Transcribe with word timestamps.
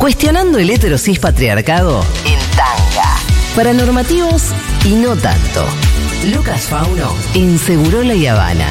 Cuestionando 0.00 0.58
el 0.58 0.70
heterosis 0.70 1.18
patriarcado 1.18 2.02
en 2.24 2.40
tanga. 2.56 3.18
Para 3.54 3.74
normativos 3.74 4.44
y 4.86 4.94
no 4.94 5.14
tanto. 5.14 5.66
Lucas 6.34 6.62
Fauno 6.62 7.14
en 7.34 7.58
Segurola 7.58 8.14
y 8.14 8.26
Habana. 8.26 8.64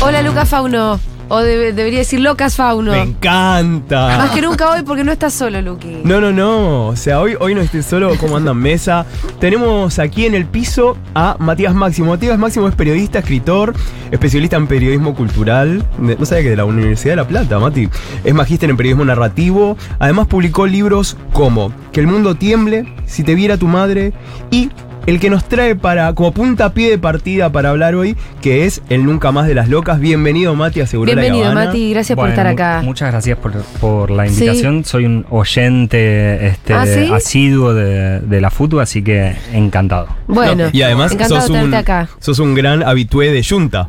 Hola 0.00 0.22
Lucas 0.22 0.48
Fauno. 0.48 1.11
O 1.34 1.38
debe- 1.40 1.72
debería 1.72 2.00
decir 2.00 2.20
Locas 2.20 2.56
Fauno. 2.56 2.92
Me 2.92 3.00
encanta. 3.00 4.18
Más 4.18 4.30
que 4.32 4.42
nunca 4.42 4.68
hoy 4.70 4.82
porque 4.82 5.02
no 5.02 5.12
estás 5.12 5.32
solo, 5.32 5.62
Luqui. 5.62 6.02
No, 6.04 6.20
no, 6.20 6.30
no. 6.30 6.88
O 6.88 6.96
sea, 6.96 7.20
hoy, 7.20 7.36
hoy 7.40 7.54
no 7.54 7.62
estoy 7.62 7.82
solo 7.82 8.14
como 8.18 8.36
anda 8.36 8.50
en 8.50 8.58
mesa. 8.58 9.06
Tenemos 9.40 9.98
aquí 9.98 10.26
en 10.26 10.34
el 10.34 10.44
piso 10.44 10.96
a 11.14 11.36
Matías 11.38 11.74
Máximo. 11.74 12.10
Matías 12.10 12.38
Máximo 12.38 12.68
es 12.68 12.74
periodista, 12.74 13.20
escritor, 13.20 13.72
especialista 14.10 14.56
en 14.56 14.66
periodismo 14.66 15.14
cultural. 15.14 15.82
No 15.98 16.26
sabía 16.26 16.42
que 16.44 16.50
de 16.50 16.56
la 16.56 16.66
Universidad 16.66 17.12
de 17.12 17.16
La 17.16 17.26
Plata, 17.28 17.58
Mati. 17.58 17.88
Es 18.24 18.34
magíster 18.34 18.68
en 18.68 18.76
periodismo 18.76 19.06
narrativo. 19.06 19.78
Además 19.98 20.26
publicó 20.26 20.66
libros 20.66 21.16
como 21.32 21.72
Que 21.92 22.00
el 22.00 22.08
mundo 22.08 22.34
tiemble, 22.34 22.94
Si 23.06 23.22
te 23.24 23.34
viera 23.34 23.56
tu 23.56 23.68
madre 23.68 24.12
y 24.50 24.68
el 25.06 25.18
que 25.18 25.30
nos 25.30 25.44
trae 25.48 25.74
para 25.74 26.14
como 26.14 26.32
puntapié 26.32 26.90
de 26.90 26.98
partida 26.98 27.50
para 27.50 27.70
hablar 27.70 27.94
hoy, 27.96 28.16
que 28.40 28.66
es 28.66 28.82
el 28.88 29.04
Nunca 29.04 29.32
Más 29.32 29.46
de 29.48 29.54
las 29.54 29.68
Locas. 29.68 29.98
Bienvenido, 29.98 30.54
Mati, 30.54 30.80
a 30.80 30.86
Seguro 30.86 31.06
Bienvenido, 31.06 31.52
Mati. 31.52 31.90
Gracias 31.92 32.14
por 32.16 32.28
estar 32.28 32.46
acá. 32.46 32.82
Muchas 32.84 33.10
gracias 33.10 33.36
por, 33.38 33.52
por 33.80 34.10
la 34.12 34.26
Sí. 34.28 34.34
invitación. 34.34 34.84
Soy 34.84 35.06
un 35.06 35.26
oyente 35.30 36.46
este, 36.46 36.72
¿Ah, 36.74 36.86
sí? 36.86 37.10
asiduo 37.12 37.74
de, 37.74 38.20
de 38.20 38.40
la 38.40 38.50
FUTU, 38.50 38.78
así 38.80 39.02
que 39.02 39.34
encantado. 39.52 40.06
Bueno, 40.28 40.68
y 40.72 40.82
además 40.82 41.12
encantado 41.12 41.40
sos 41.40 41.50
un, 41.50 41.74
acá. 41.74 42.08
sos 42.20 42.38
un 42.38 42.54
gran 42.54 42.82
habitué 42.84 43.32
de 43.32 43.42
Junta. 43.44 43.88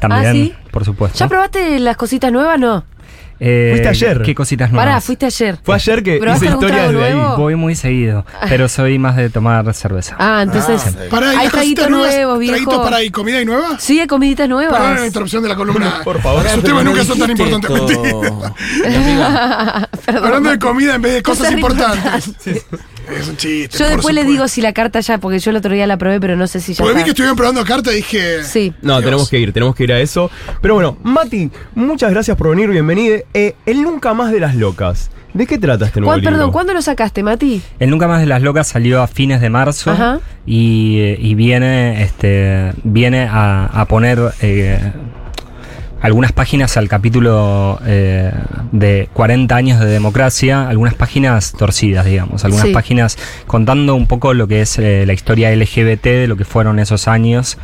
También, 0.00 0.26
¿Ah, 0.26 0.32
sí? 0.32 0.54
por 0.70 0.84
supuesto. 0.84 1.18
¿Ya 1.18 1.28
probaste 1.28 1.78
las 1.78 1.96
cositas 1.96 2.32
nuevas? 2.32 2.58
No. 2.58 2.84
Eh, 3.40 3.70
Fuiste 3.72 3.88
ayer. 3.88 4.22
¿Qué 4.22 4.34
cositas 4.34 4.70
nuevas? 4.70 4.86
Pará, 4.86 5.00
fuiste 5.00 5.26
ayer. 5.26 5.58
Fue 5.62 5.74
ayer 5.74 6.02
que 6.02 6.18
¿Probaste 6.18 6.46
hice 6.46 6.54
historias 6.54 6.92
de 6.92 7.04
ahí. 7.04 7.14
nuevo? 7.14 7.36
Voy 7.36 7.56
muy 7.56 7.74
seguido, 7.74 8.24
pero 8.48 8.68
soy 8.68 8.98
más 8.98 9.16
de 9.16 9.28
tomar 9.30 9.72
cerveza. 9.74 10.16
Ah, 10.18 10.40
entonces. 10.42 10.82
Para 11.10 11.30
hay 11.30 11.36
las 11.44 11.52
traguitos 11.52 11.90
nuevos, 11.90 12.38
viejo. 12.38 12.52
traguitos 12.54 12.84
para 12.84 12.96
ahí, 12.98 13.10
comida 13.10 13.40
y 13.40 13.44
nueva. 13.44 13.78
Sí, 13.78 14.00
hay 14.00 14.06
comiditas 14.06 14.48
la 14.48 14.54
nuevas. 14.54 15.04
interrupción 15.06 15.42
de 15.42 15.48
la 15.48 15.56
columna. 15.56 16.00
Por 16.04 16.20
favor. 16.22 16.48
Sus 16.48 16.62
temas 16.62 16.84
nunca 16.84 17.04
son 17.04 17.18
tan 17.18 17.30
importantes. 17.30 17.70
mentira. 17.70 18.84
Hablando 20.06 20.50
de 20.50 20.58
comida 20.58 20.94
en 20.94 21.02
vez 21.02 21.14
de 21.14 21.22
cosas 21.22 21.52
importantes. 21.52 22.34
Es 23.18 23.28
un 23.28 23.36
chiste. 23.36 23.76
Yo 23.78 23.84
por 23.86 23.94
después 23.96 24.14
le 24.14 24.20
supuesto. 24.22 24.30
digo 24.32 24.48
si 24.48 24.60
la 24.62 24.72
carta 24.72 25.00
ya, 25.00 25.18
porque 25.18 25.38
yo 25.38 25.50
el 25.50 25.56
otro 25.56 25.72
día 25.74 25.86
la 25.86 25.96
probé, 25.96 26.20
pero 26.20 26.36
no 26.36 26.46
sé 26.46 26.60
si 26.60 26.74
ya 26.74 26.82
Porque 26.82 26.98
vi 26.98 27.04
que 27.04 27.10
estuvieron 27.10 27.36
probando 27.36 27.64
carta 27.64 27.92
y 27.92 27.96
dije. 27.96 28.42
Sí. 28.44 28.72
No, 28.82 28.94
Dios. 28.94 29.04
tenemos 29.04 29.28
que 29.30 29.38
ir, 29.38 29.52
tenemos 29.52 29.74
que 29.74 29.84
ir 29.84 29.92
a 29.92 30.00
eso. 30.00 30.30
Pero 30.60 30.74
bueno, 30.74 30.96
Mati, 31.02 31.50
muchas 31.74 32.10
gracias 32.10 32.36
por 32.36 32.50
venir, 32.50 32.68
bienvenido. 32.70 33.16
Eh, 33.34 33.54
el 33.66 33.82
Nunca 33.82 34.14
Más 34.14 34.32
de 34.32 34.40
las 34.40 34.54
Locas. 34.56 35.10
¿De 35.34 35.48
qué 35.48 35.58
trata 35.58 35.86
este 35.86 35.98
nuevo 36.00 36.10
¿Cuál- 36.12 36.20
libro? 36.20 36.32
perdón, 36.36 36.52
¿cuándo 36.52 36.74
lo 36.74 36.80
sacaste, 36.82 37.24
Mati? 37.24 37.60
El 37.80 37.90
Nunca 37.90 38.06
Más 38.06 38.20
de 38.20 38.26
las 38.26 38.40
Locas 38.40 38.68
salió 38.68 39.02
a 39.02 39.08
fines 39.08 39.40
de 39.40 39.50
marzo 39.50 39.90
Ajá. 39.90 40.20
y, 40.46 41.00
y 41.18 41.34
viene, 41.34 42.02
este, 42.04 42.72
viene 42.84 43.22
a, 43.28 43.66
a 43.66 43.84
poner 43.86 44.20
eh, 44.42 44.92
algunas 46.04 46.32
páginas 46.32 46.76
al 46.76 46.86
capítulo 46.86 47.80
eh, 47.86 48.30
de 48.72 49.08
40 49.14 49.56
años 49.56 49.80
de 49.80 49.86
democracia, 49.86 50.68
algunas 50.68 50.92
páginas 50.92 51.52
torcidas, 51.52 52.04
digamos, 52.04 52.44
algunas 52.44 52.66
Sí. 52.66 52.74
páginas 52.74 53.16
contando 53.46 53.94
un 53.94 54.06
poco 54.06 54.34
lo 54.34 54.46
que 54.46 54.60
es 54.60 54.78
eh, 54.78 55.04
la 55.06 55.14
historia 55.14 55.50
LGBT 55.56 56.04
de 56.04 56.26
lo 56.26 56.36
que 56.36 56.44
fueron 56.44 56.78
esos 56.78 57.08
años 57.08 57.56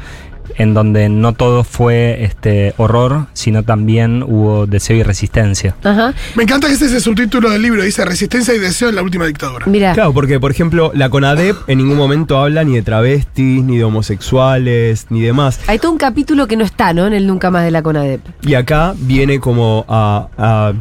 en 0.57 0.75
donde 0.75 1.09
no 1.09 1.33
todo 1.33 1.65
fue 1.65 2.25
este 2.25 2.75
horror, 2.77 3.27
sino 3.33 3.63
también 3.63 4.23
hubo 4.23 4.67
deseo 4.67 4.97
y 4.97 5.03
resistencia. 5.03 5.75
Ajá. 5.85 6.13
Me 6.37 6.43
encanta 6.45 6.67
que 6.67 6.73
este 6.75 6.87
es 6.87 6.93
el 6.93 7.01
subtítulo 7.01 7.51
del 7.51 7.63
libro. 7.63 7.83
Dice 7.83 8.05
Resistencia 8.05 8.55
y 8.55 8.59
deseo 8.59 8.89
en 8.89 8.97
la 8.97 9.03
última 9.03 9.27
dictadura. 9.27 9.67
Mira. 9.67 9.93
Claro, 9.93 10.13
porque 10.13 10.39
por 10.41 10.51
ejemplo, 10.51 10.91
la 10.95 11.09
CONADEP 11.11 11.57
en 11.67 11.79
ningún 11.79 11.97
momento 11.97 12.39
habla 12.39 12.65
ni 12.65 12.75
de 12.75 12.83
travestis, 12.83 13.63
ni 13.65 13.79
de 13.79 13.85
homosexuales, 13.85 15.07
ni 15.11 15.21
demás. 15.21 15.61
Hay 15.67 15.79
todo 15.79 15.93
un 15.93 15.99
capítulo 15.99 16.47
que 16.47 16.57
no 16.57 16.65
está, 16.65 16.93
¿no? 16.93 17.07
En 17.07 17.13
el 17.15 17.27
Nunca 17.27 17.51
Más 17.51 17.65
de 17.65 17.71
la 17.71 17.83
CONADEP. 17.83 18.21
Y 18.43 18.55
acá 18.55 18.95
viene 18.97 19.41
como 19.41 19.85
a, 19.89 20.29
a- 20.39 20.73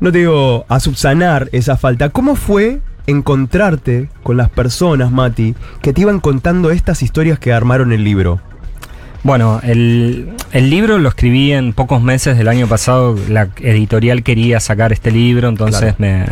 no 0.00 0.12
te 0.12 0.18
digo, 0.18 0.66
a 0.68 0.80
subsanar 0.80 1.48
esa 1.52 1.76
falta. 1.76 2.10
¿Cómo 2.10 2.34
fue 2.36 2.80
encontrarte 3.06 4.08
con 4.22 4.36
las 4.36 4.50
personas, 4.50 5.10
Mati, 5.10 5.54
que 5.80 5.92
te 5.92 6.02
iban 6.02 6.20
contando 6.20 6.70
estas 6.70 7.02
historias 7.02 7.38
que 7.38 7.52
armaron 7.52 7.92
el 7.92 8.04
libro? 8.04 8.40
Bueno, 9.24 9.58
el, 9.62 10.34
el 10.52 10.68
libro 10.68 10.98
lo 10.98 11.08
escribí 11.08 11.50
en 11.52 11.72
pocos 11.72 12.02
meses 12.02 12.36
del 12.36 12.46
año 12.46 12.66
pasado. 12.66 13.16
La 13.30 13.48
editorial 13.58 14.22
quería 14.22 14.60
sacar 14.60 14.92
este 14.92 15.10
libro, 15.10 15.48
entonces 15.48 15.94
me, 15.98 16.26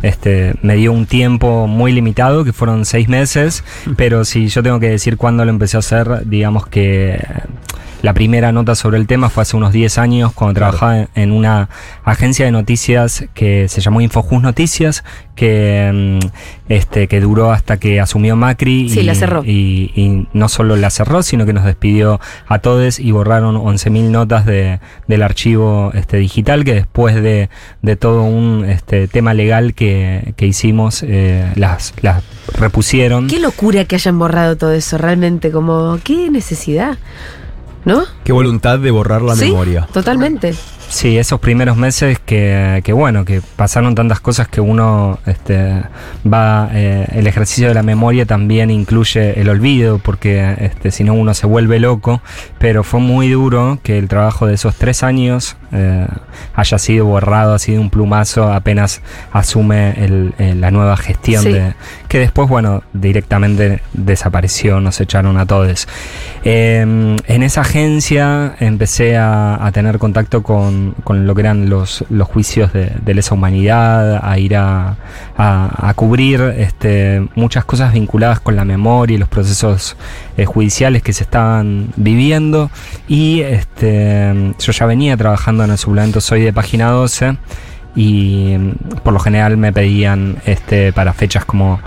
este, 0.00 0.54
me 0.62 0.74
dio 0.76 0.90
un 0.90 1.04
tiempo 1.04 1.66
muy 1.66 1.92
limitado, 1.92 2.42
que 2.42 2.54
fueron 2.54 2.86
seis 2.86 3.10
meses. 3.10 3.62
Pero 3.98 4.24
si 4.24 4.48
yo 4.48 4.62
tengo 4.62 4.80
que 4.80 4.88
decir 4.88 5.18
cuándo 5.18 5.44
lo 5.44 5.50
empecé 5.50 5.76
a 5.76 5.80
hacer, 5.80 6.26
digamos 6.26 6.66
que 6.66 7.22
la 8.02 8.14
primera 8.14 8.52
nota 8.52 8.74
sobre 8.74 8.98
el 8.98 9.06
tema 9.06 9.28
fue 9.30 9.42
hace 9.42 9.56
unos 9.56 9.72
10 9.72 9.98
años, 9.98 10.32
cuando 10.32 10.58
Claro. 10.58 10.76
trabajaba 10.76 10.98
en- 11.00 11.08
en 11.14 11.32
una 11.32 11.68
agencia 12.04 12.44
de 12.46 12.50
noticias 12.52 13.24
que 13.34 13.68
se 13.68 13.80
llamó 13.80 14.00
Infojus 14.00 14.42
Noticias, 14.42 15.04
que, 15.34 16.18
mm, 16.22 16.26
este, 16.68 17.08
que 17.08 17.20
duró 17.20 17.50
hasta 17.52 17.78
que 17.78 18.00
asumió 18.00 18.36
Macri. 18.36 18.88
Sí, 18.90 19.00
y, 19.00 19.02
la 19.04 19.14
cerró. 19.14 19.42
y, 19.44 19.90
y 19.94 20.28
no 20.32 20.48
solo 20.48 20.76
la 20.76 20.90
cerró, 20.90 21.22
sino 21.22 21.46
que 21.46 21.52
nos 21.52 21.64
despidió 21.64 22.20
a 22.46 22.58
todos 22.58 22.98
y 22.98 23.10
borraron 23.12 23.56
11.000 23.56 24.10
notas 24.10 24.44
de, 24.46 24.80
del 25.08 25.22
archivo 25.22 25.92
este, 25.94 26.18
digital 26.18 26.64
que 26.64 26.74
después 26.74 27.14
de, 27.14 27.48
de 27.82 27.96
todo 27.96 28.22
un 28.22 28.64
este, 28.68 29.08
tema 29.08 29.32
legal 29.34 29.74
que, 29.74 30.34
que 30.36 30.46
hicimos, 30.46 31.02
eh, 31.06 31.50
las, 31.56 31.94
las 32.02 32.22
repusieron. 32.58 33.26
Qué 33.28 33.40
locura 33.40 33.84
que 33.84 33.94
hayan 33.96 34.18
borrado 34.18 34.56
todo 34.56 34.72
eso, 34.72 34.98
realmente, 34.98 35.50
como, 35.50 35.98
qué 36.04 36.30
necesidad. 36.30 36.98
¿No? 37.84 38.04
Qué 38.24 38.32
voluntad 38.32 38.78
de 38.78 38.90
borrar 38.90 39.22
la 39.22 39.34
sí, 39.34 39.46
memoria. 39.46 39.88
Totalmente. 39.92 40.54
Sí, 40.92 41.16
esos 41.18 41.38
primeros 41.38 41.76
meses 41.76 42.18
que, 42.18 42.80
que 42.82 42.92
bueno, 42.92 43.24
que 43.24 43.40
pasaron 43.54 43.94
tantas 43.94 44.18
cosas 44.18 44.48
que 44.48 44.60
uno 44.60 45.20
este, 45.24 45.82
va, 46.26 46.68
eh, 46.72 47.06
el 47.12 47.28
ejercicio 47.28 47.68
de 47.68 47.74
la 47.74 47.84
memoria 47.84 48.26
también 48.26 48.70
incluye 48.70 49.40
el 49.40 49.48
olvido, 49.48 49.98
porque 50.00 50.52
este, 50.58 50.90
si 50.90 51.04
no 51.04 51.14
uno 51.14 51.32
se 51.32 51.46
vuelve 51.46 51.78
loco, 51.78 52.20
pero 52.58 52.82
fue 52.82 52.98
muy 52.98 53.28
duro 53.30 53.78
que 53.84 53.98
el 53.98 54.08
trabajo 54.08 54.46
de 54.48 54.54
esos 54.54 54.74
tres 54.74 55.04
años 55.04 55.56
eh, 55.72 56.08
haya 56.56 56.78
sido 56.78 57.04
borrado, 57.06 57.54
ha 57.54 57.60
sido 57.60 57.80
un 57.80 57.90
plumazo 57.90 58.52
apenas 58.52 59.00
asume 59.32 59.92
el- 60.04 60.34
el- 60.38 60.60
la 60.60 60.72
nueva 60.72 60.96
gestión 60.96 61.44
Sí. 61.44 61.52
de, 61.52 61.74
que 62.08 62.18
después, 62.18 62.48
bueno, 62.48 62.82
directamente 62.92 63.80
desapareció, 63.92 64.80
nos 64.80 65.00
echaron 65.00 65.38
a 65.38 65.46
todos. 65.46 65.86
Eh, 66.42 66.80
en 66.80 67.42
esa 67.44 67.60
agencia 67.60 68.56
empecé 68.58 69.16
a, 69.16 69.64
a 69.64 69.70
tener 69.70 69.98
contacto 70.00 70.42
con, 70.42 70.79
con 71.04 71.26
lo 71.26 71.34
que 71.34 71.40
eran 71.42 71.68
los, 71.70 72.04
los 72.10 72.28
juicios 72.28 72.72
de, 72.72 73.14
lesa 73.14 73.34
humanidad, 73.34 74.20
a 74.22 74.38
ir 74.38 74.56
a, 74.56 74.96
a- 75.36 75.92
cubrir 75.94 76.40
este, 76.56 77.26
muchas 77.34 77.64
cosas 77.64 77.92
vinculadas 77.92 78.40
con 78.40 78.56
la 78.56 78.64
memoria 78.64 79.16
y 79.16 79.18
los 79.18 79.28
procesos 79.28 79.96
eh, 80.36 80.44
judiciales 80.44 81.02
que 81.02 81.12
se 81.12 81.24
estaban 81.24 81.88
viviendo. 81.96 82.70
Y 83.08 83.40
este, 83.40 84.54
yo 84.58 84.72
ya 84.72 84.86
venía 84.86 85.16
trabajando 85.16 85.64
en 85.64 85.70
el 85.70 85.78
suplemento 85.78 86.20
Soy 86.20 86.42
de 86.42 86.52
Página 86.52 86.88
12 86.90 87.36
y 87.96 88.56
por 89.02 89.12
lo 89.12 89.18
general 89.18 89.56
me 89.56 89.72
pedían 89.72 90.36
este, 90.46 90.92
para 90.92 91.12
fechas 91.12 91.44
como 91.44 91.80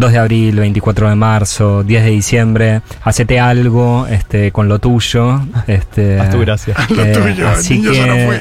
2 0.00 0.12
de 0.12 0.18
abril, 0.18 0.56
24 0.60 1.08
de 1.08 1.14
marzo, 1.14 1.82
10 1.82 2.04
de 2.04 2.10
diciembre, 2.10 2.80
hacete 3.02 3.40
algo 3.40 4.06
este, 4.08 4.52
con 4.52 4.68
lo 4.68 4.78
tuyo. 4.78 5.40
Este, 5.66 6.18
Haz 6.20 6.30
tu 6.30 6.40
gracia. 6.40 6.74
Lo 6.90 7.04
eh, 7.04 7.12
tuyo, 7.12 7.48
el 7.48 7.54
así 7.54 7.78
niño 7.78 7.92
ya 7.92 8.06
no 8.06 8.14
que, 8.14 8.40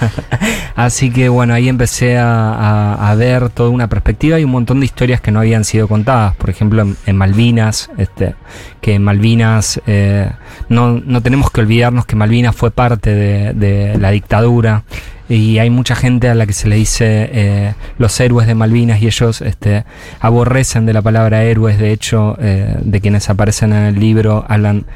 así 0.76 1.10
que 1.10 1.28
bueno, 1.28 1.54
ahí 1.54 1.68
empecé 1.68 2.18
a, 2.18 2.52
a- 2.52 3.10
a 3.10 3.14
ver 3.14 3.48
toda 3.50 3.70
una 3.70 3.88
perspectiva 3.88 4.38
y 4.38 4.44
un 4.44 4.50
montón 4.50 4.80
de 4.80 4.86
historias 4.86 5.20
que 5.20 5.30
no 5.30 5.40
habían 5.40 5.64
sido 5.64 5.88
contadas. 5.88 6.34
Por 6.36 6.50
ejemplo, 6.50 6.82
en, 6.82 6.96
en 7.06 7.16
Malvinas, 7.16 7.90
este, 7.98 8.34
que 8.80 8.94
en 8.94 9.02
Malvinas 9.04 9.80
eh, 9.86 10.30
no, 10.68 11.00
no 11.04 11.22
tenemos 11.22 11.50
que 11.50 11.60
olvidarnos 11.60 12.06
que 12.06 12.16
Malvinas 12.16 12.54
fue 12.54 12.70
parte 12.70 13.14
de, 13.14 13.52
de 13.54 13.98
la 13.98 14.10
dictadura. 14.10 14.84
Y 15.28 15.58
hay 15.58 15.68
mucha 15.68 15.94
gente 15.94 16.28
a 16.30 16.34
la 16.34 16.46
que 16.46 16.54
se 16.54 16.68
le 16.68 16.76
dice 16.76 17.28
eh, 17.32 17.74
los 17.98 18.18
héroes 18.18 18.46
de 18.46 18.54
Malvinas 18.54 19.02
y 19.02 19.06
ellos 19.06 19.42
este, 19.42 19.84
aborrecen 20.20 20.86
de 20.86 20.94
la 20.94 21.02
palabra 21.02 21.44
héroes. 21.44 21.78
De 21.78 21.92
hecho, 21.92 22.36
eh, 22.40 22.76
de 22.80 23.00
quienes 23.00 23.28
aparecen 23.28 23.72
en 23.74 23.84
el 23.84 24.00
libro 24.00 24.46
hablan 24.48 24.86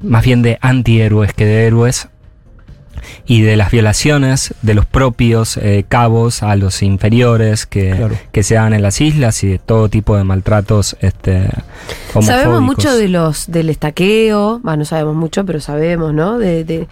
más 0.00 0.24
bien 0.24 0.42
de 0.42 0.58
antihéroes 0.60 1.32
que 1.32 1.46
de 1.46 1.66
héroes. 1.66 2.08
Y 3.26 3.42
de 3.42 3.56
las 3.56 3.70
violaciones 3.70 4.54
de 4.62 4.74
los 4.74 4.86
propios 4.86 5.56
eh, 5.56 5.84
cabos 5.88 6.42
a 6.42 6.56
los 6.56 6.82
inferiores 6.82 7.66
que, 7.66 7.90
Claro. 7.96 8.18
que 8.32 8.42
se 8.42 8.54
dan 8.54 8.72
en 8.72 8.82
las 8.82 9.00
islas 9.00 9.42
y 9.44 9.48
de 9.48 9.58
todo 9.58 9.88
tipo 9.88 10.16
de 10.16 10.24
maltratos 10.24 10.96
este, 11.00 11.48
Sabemos 12.20 12.60
mucho 12.60 12.94
de 12.94 13.08
los 13.08 13.50
del 13.50 13.70
estaqueo, 13.70 14.60
bueno, 14.62 14.78
no 14.78 14.84
sabemos 14.84 15.14
mucho, 15.14 15.44
pero 15.44 15.60
sabemos, 15.60 16.12
¿no? 16.14 16.38
De, 16.38 16.64
de- 16.64 16.88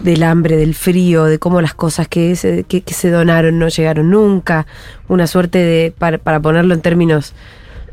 del 0.00 0.24
hambre, 0.24 0.58
del 0.58 0.74
frío, 0.74 1.24
de 1.24 1.38
cómo 1.38 1.62
las 1.62 1.72
cosas 1.72 2.06
que 2.06 2.36
se, 2.36 2.64
que, 2.64 2.82
que 2.82 2.92
se 2.92 3.08
donaron 3.10 3.58
no 3.58 3.68
llegaron 3.68 4.10
nunca. 4.10 4.66
Una 5.08 5.26
suerte 5.26 5.56
de, 5.56 5.94
para, 5.96 6.18
para 6.18 6.38
ponerlo 6.38 6.74
en 6.74 6.82
términos 6.82 7.32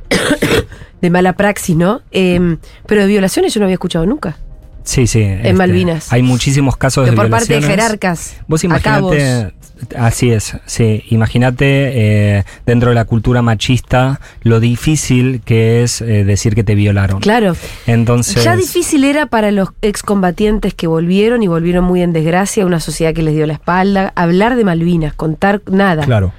de 1.01 1.09
mala 1.09 1.33
praxis, 1.33 1.75
¿no? 1.75 2.01
Em, 2.11 2.57
pero 2.87 3.01
de 3.01 3.07
violaciones 3.07 3.53
yo 3.53 3.59
no 3.59 3.65
había 3.67 3.75
escuchado 3.75 4.05
nunca. 4.05 4.37
Sí, 4.83 5.07
sí. 5.07 5.21
En 5.21 5.55
Malvinas. 5.55 6.11
Hay 6.11 6.23
muchísimos 6.23 6.77
casos 6.77 7.05
Que 7.05 7.11
de 7.11 7.17
por 7.17 7.29
parte 7.29 7.53
de 7.53 7.61
jerarcas. 7.61 8.35
Vos 8.47 8.63
imaginate, 8.63 9.53
así 9.97 10.31
es, 10.31 10.57
sí, 10.65 11.03
imagínate 11.09 11.65
eh, 11.65 12.43
dentro 12.65 12.89
de 12.89 12.95
la 12.95 13.05
cultura 13.05 13.41
machista 13.41 14.19
lo 14.41 14.59
difícil 14.59 15.41
que 15.43 15.83
es 15.83 16.01
eh, 16.01 16.23
decir 16.23 16.55
que 16.55 16.63
te 16.63 16.75
violaron. 16.75 17.19
Claro. 17.19 17.55
Entonces, 17.87 18.43
Ya 18.43 18.55
difícil 18.55 19.03
era 19.03 19.25
para 19.25 19.51
los 19.51 19.69
excombatientes 19.81 20.73
que 20.73 20.87
volvieron 20.87 21.43
y 21.43 21.47
volvieron 21.47 21.83
muy 21.85 22.01
en 22.01 22.13
desgracia, 22.13 22.65
una 22.65 22.79
sociedad 22.79 23.13
que 23.13 23.23
les 23.23 23.35
dio 23.35 23.47
la 23.47 23.53
espalda, 23.53 24.13
hablar 24.15 24.55
de 24.55 24.63
Malvinas, 24.63 25.13
contar 25.13 25.61
nada. 25.69 26.03
Claro. 26.03 26.33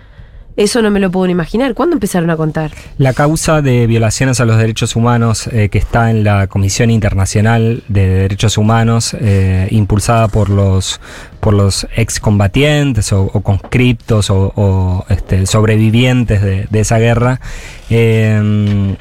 Eso 0.56 0.82
no 0.82 0.90
me 0.90 1.00
lo 1.00 1.10
puedo 1.10 1.30
imaginar. 1.30 1.74
¿Cuándo 1.74 1.94
empezaron 1.94 2.30
a 2.30 2.36
contar? 2.36 2.70
la 2.96 3.12
causa 3.12 3.60
de 3.60 3.86
violaciones 3.86 4.40
a 4.40 4.44
los 4.44 4.56
derechos 4.56 4.94
humanos 4.96 5.48
eh, 5.48 5.68
que 5.68 5.78
está 5.78 6.10
en 6.10 6.22
la 6.24 6.46
Comisión 6.46 6.90
Internacional 6.90 7.82
de 7.88 8.06
Derechos 8.06 8.56
Humanos, 8.56 9.16
eh, 9.20 9.68
impulsada 9.70 10.28
por 10.28 10.50
los 10.50 11.00
por 11.40 11.52
los 11.52 11.86
excombatientes 11.94 13.12
o, 13.12 13.28
conscriptos 13.28 14.30
o, 14.30 15.04
este, 15.10 15.44
sobrevivientes 15.46 16.40
de, 16.40 16.66
de 16.70 16.80
esa 16.80 16.98
guerra, 16.98 17.38
eh, 17.90 18.96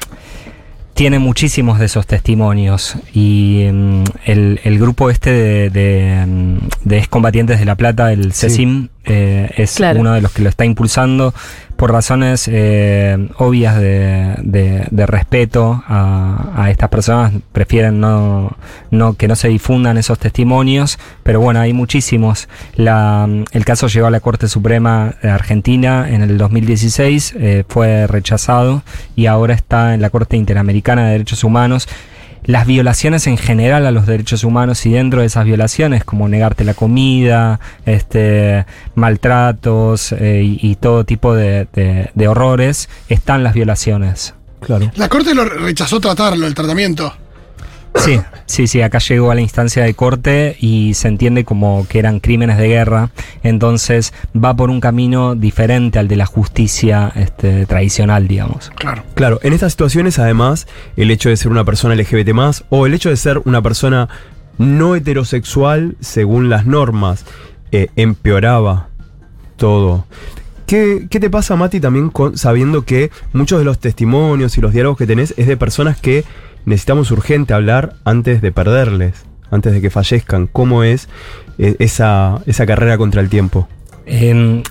tiene 0.94 1.18
muchísimos 1.18 1.78
de 1.80 1.86
esos 1.86 2.06
testimonios 2.06 2.96
y 3.12 3.68
mm, 3.72 4.04
el, 4.26 4.60
el 4.64 4.78
grupo 4.78 5.10
este 5.10 5.30
de, 5.32 5.70
de, 5.70 6.24
mm, 6.26 6.58
de 6.84 6.98
excombatientes 6.98 7.58
de 7.58 7.64
La 7.64 7.74
Plata, 7.74 8.12
el 8.12 8.32
Sí. 8.32 8.48
CECIM, 8.48 8.88
eh, 9.04 9.50
es 9.56 9.74
Claro. 9.74 10.00
uno 10.00 10.12
de 10.14 10.20
los 10.20 10.32
que 10.32 10.42
lo 10.42 10.48
está 10.48 10.64
impulsando 10.64 11.34
por 11.76 11.92
razones 11.92 12.48
eh, 12.50 13.28
obvias 13.38 13.76
de, 13.76 14.34
de- 14.42 15.06
respeto 15.06 15.82
a, 15.86 16.52
a 16.56 16.70
estas 16.70 16.88
personas. 16.88 17.32
Prefieren 17.52 18.00
no, 18.00 18.56
no 18.90 19.14
que 19.14 19.28
no 19.28 19.36
se 19.36 19.48
difundan 19.48 19.98
esos 19.98 20.18
testimonios, 20.18 20.98
pero 21.22 21.40
bueno, 21.40 21.60
hay 21.60 21.72
muchísimos. 21.72 22.48
La, 22.76 23.28
el 23.52 23.64
caso 23.64 23.86
llegó 23.88 24.06
a 24.06 24.10
la 24.10 24.20
Corte 24.20 24.48
Suprema 24.48 25.14
de 25.22 25.30
Argentina 25.30 26.08
en 26.08 26.22
el 26.22 26.38
2016, 26.38 27.34
eh, 27.38 27.64
fue 27.68 28.06
rechazado 28.06 28.82
y 29.16 29.26
ahora 29.26 29.54
está 29.54 29.94
en 29.94 30.00
la 30.00 30.10
Corte 30.10 30.36
Interamericana 30.36 31.06
de 31.06 31.12
Derechos 31.12 31.44
Humanos. 31.44 31.88
Las 32.44 32.66
violaciones 32.66 33.26
en 33.26 33.36
general 33.38 33.86
a 33.86 33.90
los 33.90 34.06
derechos 34.06 34.44
humanos 34.44 34.84
y 34.86 34.90
dentro 34.92 35.20
de 35.20 35.26
esas 35.26 35.44
violaciones, 35.46 36.04
como 36.04 36.28
negarte 36.28 36.64
la 36.64 36.74
comida, 36.74 37.58
este, 37.86 38.66
maltratos 38.94 40.12
eh, 40.12 40.42
y, 40.44 40.58
y 40.70 40.76
todo 40.76 41.04
tipo 41.04 41.34
de, 41.34 41.66
de- 41.72 42.10
de 42.14 42.28
horrores, 42.28 42.88
están 43.08 43.42
las 43.44 43.54
violaciones. 43.54 44.34
Claro. 44.60 44.90
La 44.96 45.08
corte 45.08 45.34
lo 45.34 45.44
rechazó 45.44 46.00
tratarlo, 46.00 46.46
el 46.46 46.54
tratamiento. 46.54 47.14
Sí, 47.96 48.20
sí, 48.46 48.66
sí, 48.66 48.82
acá 48.82 48.98
llegó 48.98 49.30
a 49.30 49.34
la 49.34 49.40
instancia 49.40 49.82
de 49.84 49.94
corte 49.94 50.56
y 50.60 50.94
se 50.94 51.08
entiende 51.08 51.44
como 51.44 51.86
que 51.88 52.00
eran 52.00 52.18
crímenes 52.20 52.58
de 52.58 52.66
guerra, 52.68 53.10
entonces 53.44 54.12
va 54.36 54.54
por 54.56 54.68
un 54.68 54.80
camino 54.80 55.34
diferente 55.36 55.98
al 56.00 56.08
de 56.08 56.16
la 56.16 56.26
justicia 56.26 57.12
este, 57.14 57.66
tradicional, 57.66 58.26
digamos. 58.26 58.70
Claro. 58.76 59.04
Claro, 59.14 59.40
en 59.42 59.52
estas 59.52 59.72
situaciones 59.72 60.18
además 60.18 60.66
el 60.96 61.10
hecho 61.12 61.28
de 61.28 61.36
ser 61.36 61.52
una 61.52 61.64
persona 61.64 61.94
LGBT 61.94 62.30
más 62.32 62.64
o 62.68 62.84
el 62.86 62.94
hecho 62.94 63.10
de 63.10 63.16
ser 63.16 63.40
una 63.44 63.62
persona 63.62 64.08
no 64.58 64.96
heterosexual 64.96 65.96
según 66.00 66.48
las 66.50 66.66
normas 66.66 67.24
eh, 67.72 67.88
empeoraba 67.96 68.88
todo. 69.56 70.04
¿Qué, 70.66 71.06
qué 71.10 71.20
te 71.20 71.30
pasa, 71.30 71.56
Mati, 71.56 71.78
también 71.78 72.10
con- 72.10 72.36
sabiendo 72.38 72.84
que 72.84 73.10
muchos 73.32 73.58
de 73.58 73.64
los 73.64 73.78
testimonios 73.78 74.56
y 74.58 74.60
los 74.60 74.72
diálogos 74.72 74.98
que 74.98 75.06
tenés 75.06 75.34
es 75.36 75.46
de 75.46 75.56
personas 75.56 76.00
que 76.00 76.24
necesitamos 76.66 77.10
urgente 77.10 77.54
hablar 77.54 77.94
antes 78.04 78.40
de 78.42 78.52
perderles, 78.52 79.24
antes 79.50 79.72
de 79.72 79.80
que 79.80 79.90
fallezcan? 79.90 80.46
¿Cómo 80.46 80.82
es 80.84 81.08
eh, 81.58 81.76
esa, 81.78 82.40
esa 82.46 82.66
carrera 82.66 82.98
contra 82.98 83.20
el 83.20 83.28
tiempo? 83.28 83.68
En, 84.06 84.62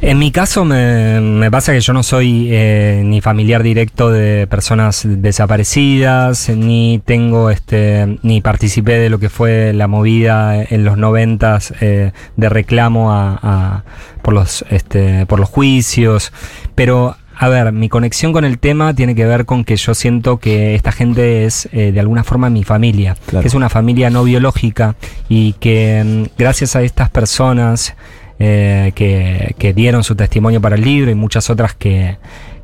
en 0.00 0.18
mi 0.18 0.30
caso 0.30 0.64
me, 0.64 1.20
me 1.20 1.50
pasa 1.50 1.72
que 1.72 1.80
yo 1.80 1.92
no 1.92 2.02
soy 2.02 2.48
eh, 2.50 3.02
ni 3.04 3.20
familiar 3.20 3.62
directo 3.62 4.10
de 4.10 4.46
personas 4.46 5.02
desaparecidas, 5.06 6.48
ni 6.50 7.00
tengo 7.04 7.50
este, 7.50 8.18
ni 8.22 8.40
participé 8.40 8.98
de 8.98 9.10
lo 9.10 9.18
que 9.18 9.28
fue 9.30 9.72
la 9.72 9.86
movida 9.88 10.62
en 10.62 10.84
los 10.84 10.98
noventas 10.98 11.72
eh, 11.80 12.12
de 12.36 12.48
reclamo 12.48 13.12
a, 13.12 13.38
a- 13.42 13.84
por 14.22 14.34
los 14.34 14.64
este, 14.70 15.24
por 15.26 15.38
los 15.38 15.48
juicios, 15.48 16.32
pero 16.74 17.16
a 17.38 17.48
ver, 17.48 17.72
mi 17.72 17.88
conexión 17.88 18.32
con 18.32 18.44
el 18.44 18.58
tema 18.58 18.94
tiene 18.94 19.14
que 19.14 19.26
ver 19.26 19.44
con 19.44 19.64
que 19.64 19.76
yo 19.76 19.94
siento 19.94 20.38
que 20.38 20.74
esta 20.74 20.90
gente 20.92 21.44
es 21.44 21.68
eh, 21.72 21.92
de 21.92 22.00
alguna 22.00 22.24
forma 22.24 22.48
mi 22.50 22.64
familia, 22.64 23.16
Claro. 23.26 23.42
que 23.42 23.48
es 23.48 23.54
una 23.54 23.68
familia 23.68 24.08
no 24.10 24.24
biológica 24.24 24.96
y 25.28 25.52
que 25.54 26.02
mm, 26.04 26.38
gracias 26.38 26.76
a 26.76 26.82
estas 26.82 27.10
personas 27.10 27.94
eh, 28.38 28.92
que, 28.94 29.54
que 29.58 29.72
dieron 29.74 30.02
su 30.04 30.14
testimonio 30.14 30.60
para 30.60 30.76
el 30.76 30.82
libro 30.82 31.10
y 31.10 31.14
muchas 31.14 31.50
otras 31.50 31.74
que, 31.74 32.16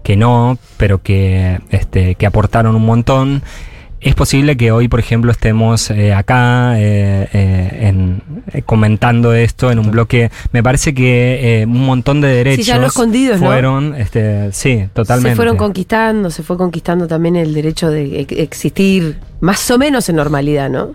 que 0.03 0.17
no, 0.17 0.59
pero 0.77 1.03
que, 1.03 1.61
este, 1.71 2.15
que 2.15 2.27
aportaron 2.27 2.75
un 2.75 2.85
montón. 2.87 3.43
Es 4.03 4.15
posible 4.17 4.57
que 4.57 4.73
hoy, 4.73 4.89
por 4.89 4.99
ejemplo, 4.99 5.31
estemos 5.31 5.89
eh, 5.91 6.13
acá 6.13 6.75
eh, 6.81 7.29
eh, 7.33 7.79
en- 7.83 8.21
eh, 8.53 8.63
comentando 8.63 9.33
esto 9.33 9.71
en 9.71 9.79
un 9.79 9.91
bloque. 9.93 10.31
Me 10.51 10.61
parece 10.63 10.93
que 10.93 11.61
eh, 11.63 11.67
un 11.67 11.85
montón 11.87 12.21
de 12.21 12.27
derechos 12.29 12.67
fueron, 13.39 13.95
este, 13.95 14.51
sí, 14.53 14.87
totalmente. 14.93 15.31
Se 15.31 15.37
fueron 15.37 15.57
conquistando, 15.57 16.31
se 16.31 16.43
fue 16.43 16.57
conquistando 16.57 17.07
también 17.07 17.37
el 17.37 17.55
derecho 17.55 17.91
de 17.91 18.21
ex- 18.23 18.33
existir 18.39 19.19
más 19.41 19.71
o 19.71 19.79
menos 19.79 20.09
en 20.09 20.17
normalidad, 20.17 20.69
¿no? 20.69 20.91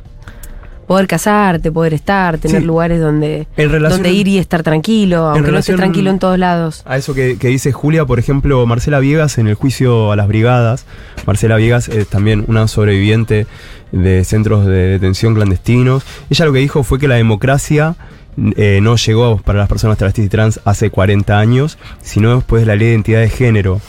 Poder 0.88 1.06
casarte, 1.06 1.69
poder 1.72 1.94
estar, 1.94 2.38
tener 2.38 2.62
Sí. 2.62 2.66
lugares 2.68 3.01
donde, 3.01 3.45
relación- 3.57 3.89
donde 4.04 4.13
ir 4.13 4.28
y 4.30 4.38
estar 4.38 4.63
tranquilo, 4.63 5.28
aunque 5.28 5.51
no 5.51 5.57
estés 5.57 5.75
tranquilo 5.75 6.10
en 6.10 6.19
todos 6.19 6.39
lados. 6.39 6.81
A 6.86 6.95
eso 6.95 7.13
que, 7.13 7.38
que 7.38 7.50
dice 7.50 7.74
Julia, 7.74 8.06
por 8.06 8.19
ejemplo, 8.19 8.66
Marcela 8.66 9.00
Viegas 9.00 9.38
en 9.38 9.48
el 9.48 9.56
juicio 9.56 10.12
a 10.13 10.15
las 10.15 10.27
brigadas. 10.29 10.86
Marcela 11.25 11.58
Viegas 11.58 11.89
es 11.89 12.08
también 12.08 12.46
una 12.48 12.67
sobreviviente 12.70 13.48
de 13.91 14.24
centros 14.24 14.65
de 14.65 14.72
detención 14.88 15.36
clandestinos. 15.36 16.03
Ella 16.29 16.46
lo 16.46 16.53
que 16.53 16.60
dijo 16.60 16.84
fue 16.84 17.00
que 17.00 17.08
la 17.10 17.15
democracia 17.15 17.96
eh, 18.56 18.79
no 18.82 18.96
llegó 18.98 19.38
para 19.38 19.60
las 19.60 19.67
personas 19.67 19.98
travestis 19.98 20.25
y 20.25 20.29
trans 20.29 20.60
hace 20.63 20.89
40 20.89 21.38
años, 21.39 21.77
sino 22.01 22.36
después 22.36 22.62
de 22.62 22.67
la 22.67 22.75
ley 22.75 22.88
de 22.88 22.94
identidad 22.94 23.20
de 23.22 23.29
género. 23.29 23.82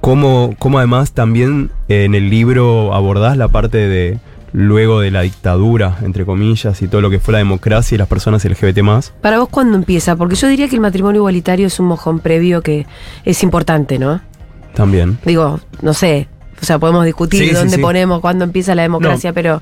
¿Cómo, 0.00 0.54
cómo 0.58 0.78
además 0.78 1.12
también 1.12 1.70
eh, 1.88 2.04
en 2.04 2.14
el 2.14 2.28
libro 2.28 2.92
abordás 2.92 3.36
la 3.38 3.48
parte 3.48 3.78
de 3.78 4.18
luego 4.56 5.00
de 5.00 5.10
la 5.10 5.22
dictadura, 5.22 5.98
entre 6.02 6.24
comillas, 6.24 6.80
y 6.80 6.86
todo 6.86 7.00
lo 7.00 7.10
que 7.10 7.18
fue 7.18 7.32
la 7.32 7.38
democracia 7.38 7.96
y 7.96 7.98
las 7.98 8.06
personas 8.06 8.44
LGBT 8.44 8.78
más? 8.82 9.12
Para 9.20 9.40
vos, 9.40 9.48
¿cuándo 9.50 9.76
empieza? 9.76 10.14
Porque 10.14 10.36
yo 10.36 10.46
diría 10.46 10.68
que 10.68 10.76
el 10.76 10.80
matrimonio 10.80 11.18
igualitario 11.18 11.66
es 11.66 11.80
un 11.80 11.86
mojón 11.86 12.20
previo 12.20 12.62
que 12.62 12.86
es 13.24 13.42
importante, 13.42 13.98
¿no? 13.98 14.20
También. 14.74 15.18
Digo, 15.26 15.58
no 15.82 15.92
sé, 15.92 16.28
o 16.62 16.64
sea, 16.64 16.78
podemos 16.78 17.04
discutir 17.04 17.40
Sí, 17.48 17.50
dónde 17.52 17.74
sí. 17.76 17.82
ponemos, 17.82 18.20
cuándo 18.20 18.44
empieza 18.44 18.76
la 18.76 18.82
democracia, 18.82 19.32
pero, 19.32 19.60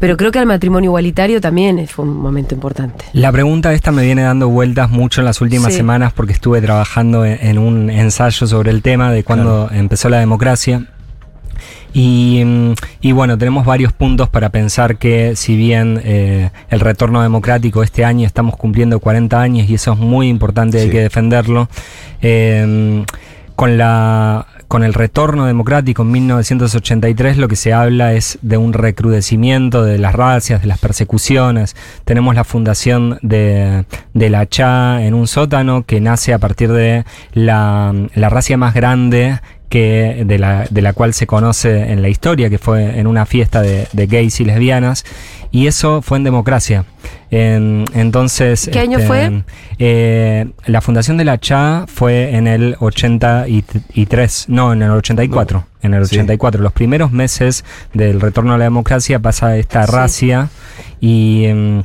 pero 0.00 0.16
creo 0.16 0.32
que 0.32 0.40
el 0.40 0.46
matrimonio 0.46 0.88
igualitario 0.88 1.40
también 1.40 1.86
fue 1.86 2.04
un 2.04 2.16
momento 2.16 2.56
importante. 2.56 3.04
La 3.12 3.30
pregunta 3.30 3.72
esta 3.72 3.92
me 3.92 4.02
viene 4.04 4.22
dando 4.22 4.48
vueltas 4.48 4.90
mucho 4.90 5.20
en 5.20 5.26
las 5.26 5.40
últimas 5.40 5.70
Sí. 5.72 5.76
semanas 5.78 6.12
porque 6.12 6.32
estuve 6.32 6.60
trabajando 6.60 7.24
en, 7.24 7.38
en 7.40 7.56
un 7.58 7.88
ensayo 7.88 8.48
sobre 8.48 8.72
el 8.72 8.82
tema 8.82 9.12
de 9.12 9.22
cuándo 9.22 9.68
empezó 9.72 10.08
la 10.08 10.18
democracia. 10.18 10.86
Y, 11.92 12.42
mm, 12.44 12.72
y 13.00 13.12
bueno, 13.12 13.36
tenemos 13.38 13.66
varios 13.66 13.92
puntos 13.92 14.28
para 14.28 14.48
pensar 14.50 14.96
que 14.96 15.36
si 15.36 15.56
bien 15.56 16.00
eh, 16.04 16.50
el 16.70 16.80
retorno 16.80 17.22
democrático 17.22 17.82
este 17.82 18.04
año 18.04 18.26
estamos 18.26 18.56
cumpliendo 18.56 18.98
40 19.00 19.40
años 19.40 19.68
y 19.68 19.74
eso 19.74 19.92
es 19.92 19.98
muy 19.98 20.28
importante, 20.28 20.78
hay 20.78 20.84
Sí. 20.86 20.90
que 20.90 21.00
defenderlo, 21.00 21.68
eh, 22.22 23.04
con 23.56 23.76
la 23.78 24.46
con 24.68 24.84
el 24.84 24.94
retorno 24.94 25.44
democrático 25.44 26.00
en 26.00 26.10
1983 26.12 27.36
lo 27.36 27.46
que 27.46 27.56
se 27.56 27.74
habla 27.74 28.14
es 28.14 28.38
de 28.40 28.56
un 28.56 28.72
recrudecimiento 28.72 29.84
de 29.84 29.98
las 29.98 30.14
racias, 30.14 30.62
de 30.62 30.66
las 30.66 30.78
persecuciones. 30.78 31.76
Tenemos 32.06 32.34
la 32.34 32.42
fundación 32.44 33.18
de, 33.20 33.84
de 34.14 34.30
la 34.30 34.46
CHA 34.46 35.02
en 35.04 35.12
un 35.12 35.26
sótano 35.26 35.84
que 35.84 36.00
nace 36.00 36.32
a 36.32 36.38
partir 36.38 36.72
de 36.72 37.04
la, 37.34 37.92
la 38.14 38.28
racia 38.30 38.56
más 38.56 38.72
grande 38.72 39.40
que 39.72 40.24
de 40.26 40.38
la, 40.38 40.66
de 40.68 40.82
la 40.82 40.92
cual 40.92 41.14
se 41.14 41.26
conoce 41.26 41.90
en 41.92 42.02
la 42.02 42.10
historia, 42.10 42.50
que 42.50 42.58
fue 42.58 42.98
en 42.98 43.06
una 43.06 43.24
fiesta 43.24 43.62
de, 43.62 43.86
de 43.94 44.06
gays 44.06 44.38
y 44.40 44.44
lesbianas, 44.44 45.02
y 45.50 45.66
eso 45.66 46.02
fue 46.02 46.18
en 46.18 46.24
democracia. 46.24 46.84
En- 47.30 47.86
entonces. 47.94 48.68
¿Qué 48.70 48.80
año 48.80 48.98
fue? 48.98 49.42
eh, 49.78 50.46
la 50.66 50.82
fundación 50.82 51.16
de 51.16 51.24
la 51.24 51.38
CHA 51.38 51.86
fue 51.88 52.36
en 52.36 52.46
el 52.48 52.76
83, 52.80 54.44
no, 54.48 54.74
en 54.74 54.82
el 54.82 54.90
84. 54.90 55.64
En 55.82 55.94
el 55.94 56.06
Sí. 56.06 56.16
84. 56.16 56.60
Los 56.62 56.72
primeros 56.74 57.10
meses 57.10 57.64
del 57.94 58.20
retorno 58.20 58.52
a 58.52 58.58
la 58.58 58.64
democracia 58.64 59.20
pasa 59.20 59.56
esta 59.56 59.86
Sí. 59.86 59.92
racia 59.92 60.50
y. 61.00 61.44
em, 61.46 61.82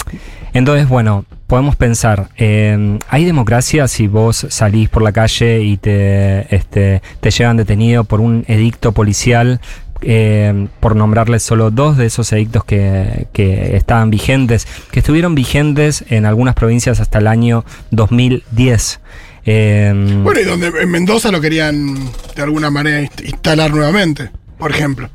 entonces, 0.54 0.88
bueno, 0.88 1.26
podemos 1.48 1.76
pensar, 1.76 2.30
eh, 2.38 3.00
¿hay 3.10 3.26
democracia 3.26 3.88
si 3.88 4.08
vos 4.08 4.46
salís 4.50 4.90
por 4.90 5.02
la 5.02 5.12
calle 5.12 5.62
y 5.62 5.78
te, 5.78 6.54
este, 6.56 7.02
te 7.22 7.32
llevan 7.32 7.58
detenido 7.58 8.04
por 8.04 8.20
un 8.22 8.44
edicto 8.48 8.92
policial? 8.92 9.60
eh, 10.02 10.68
por 10.80 10.96
nombrarles 10.96 11.42
solo 11.42 11.72
dos 11.72 11.98
de 11.98 12.06
esos 12.06 12.32
edictos 12.32 12.64
que, 12.66 13.26
que 13.34 13.76
estaban 13.76 14.12
vigentes, 14.12 14.68
que 14.92 15.00
estuvieron 15.00 15.34
vigentes 15.34 16.06
en 16.10 16.28
algunas 16.28 16.54
provincias 16.54 17.00
hasta 17.00 17.18
el 17.18 17.26
año 17.26 17.66
2010. 17.90 19.00
Eh, 19.48 20.20
Bueno, 20.24 20.40
y 20.40 20.44
donde 20.44 20.68
en 20.68 20.92
Mendoza 20.92 21.32
lo 21.32 21.42
querían 21.42 21.96
de 22.36 22.42
alguna 22.44 22.70
manera 22.70 23.02
inst- 23.02 23.26
instalar 23.26 23.72
nuevamente, 23.72 24.30
por 24.60 24.70
ejemplo. 24.70 25.10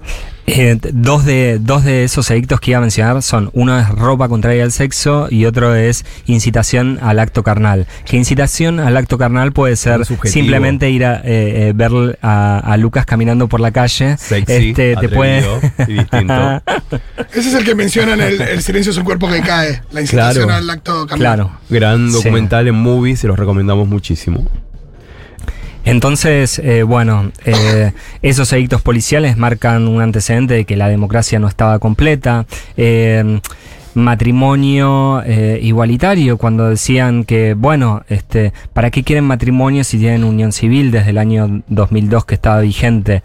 Eh, 0.45 0.77
dos, 0.93 1.25
de, 1.25 1.59
dos 1.61 1.85
de 1.85 2.03
esos 2.05 2.29
edictos 2.33 2.59
que 2.61 2.73
iba 2.73 2.79
a 2.79 2.81
mencionar 2.81 3.23
son 3.23 3.51
uno 3.53 3.79
es 3.79 3.89
ropa 3.89 4.29
contraria 4.29 4.65
al 4.65 4.73
sexo 4.73 5.29
y 5.31 5.45
otro 5.45 5.75
es 5.77 6.05
incitación 6.27 6.99
al 7.01 7.21
acto 7.21 7.43
carnal. 7.45 7.87
Que 8.05 8.17
incitación 8.17 8.81
al 8.81 8.97
acto 8.97 9.19
carnal 9.19 9.53
puede 9.53 9.77
ser 9.77 10.05
simplemente 10.25 10.91
ir 10.91 11.05
a 11.05 11.19
eh, 11.19 11.69
eh, 11.69 11.73
ver 11.75 12.19
a, 12.23 12.59
a 12.59 12.77
Lucas 12.77 13.07
caminando 13.07 13.49
por 13.49 13.61
la 13.61 13.71
calle. 13.71 14.17
Sexy, 14.19 14.71
Este, 14.71 14.97
te 14.97 15.09
puede... 15.09 15.39
atrevido 15.39 15.61
y 15.89 15.93
distinto. 15.93 16.35
Ese 17.33 17.49
es 17.49 17.55
el 17.55 17.65
que 17.65 17.75
mencionan 17.77 18.21
el, 18.21 18.41
el 18.41 18.63
silencio 18.63 18.91
es 18.91 18.97
un 18.99 19.05
cuerpo 19.05 19.29
que 19.31 19.41
cae, 19.43 19.81
la 19.93 20.01
incitación 20.01 20.47
Claro. 20.47 20.59
al 20.59 20.71
acto 20.71 21.07
carnal. 21.07 21.19
claro. 21.19 21.51
Gran 21.71 22.09
Sí. 22.11 22.17
documental 22.17 22.67
en 22.67 22.75
movie, 22.75 23.17
se 23.17 23.29
los 23.29 23.39
recomendamos 23.39 23.87
muchísimo. 23.89 24.47
Entonces, 25.85 26.59
eh, 26.61 26.85
bueno, 26.85 27.33
eh, 27.45 27.93
esos 28.23 28.53
edictos 28.53 28.83
policiales 28.83 29.37
marcan 29.37 29.89
un 29.89 30.01
antecedente 30.01 30.55
de 30.55 30.65
que 30.65 30.77
la 30.77 30.89
democracia 30.89 31.39
no 31.39 31.49
estaba 31.49 31.79
completa. 31.79 32.47
Eh, 32.77 33.41
matrimonio 33.95 35.23
igualitario, 35.61 36.39
cuando 36.39 36.71
decían 36.71 37.25
que, 37.25 37.53
bueno, 37.53 38.03
este, 38.09 38.55
¿para 38.73 38.91
qué 38.91 39.03
quieren 39.03 39.25
matrimonio 39.25 39.85
si 39.85 39.99
tienen 39.99 40.25
unión 40.25 40.53
civil 40.53 40.91
desde 40.91 41.11
el 41.11 41.19
año 41.19 41.63
2002 41.69 42.25
que 42.25 42.35
estaba 42.35 42.61
vigente? 42.61 43.23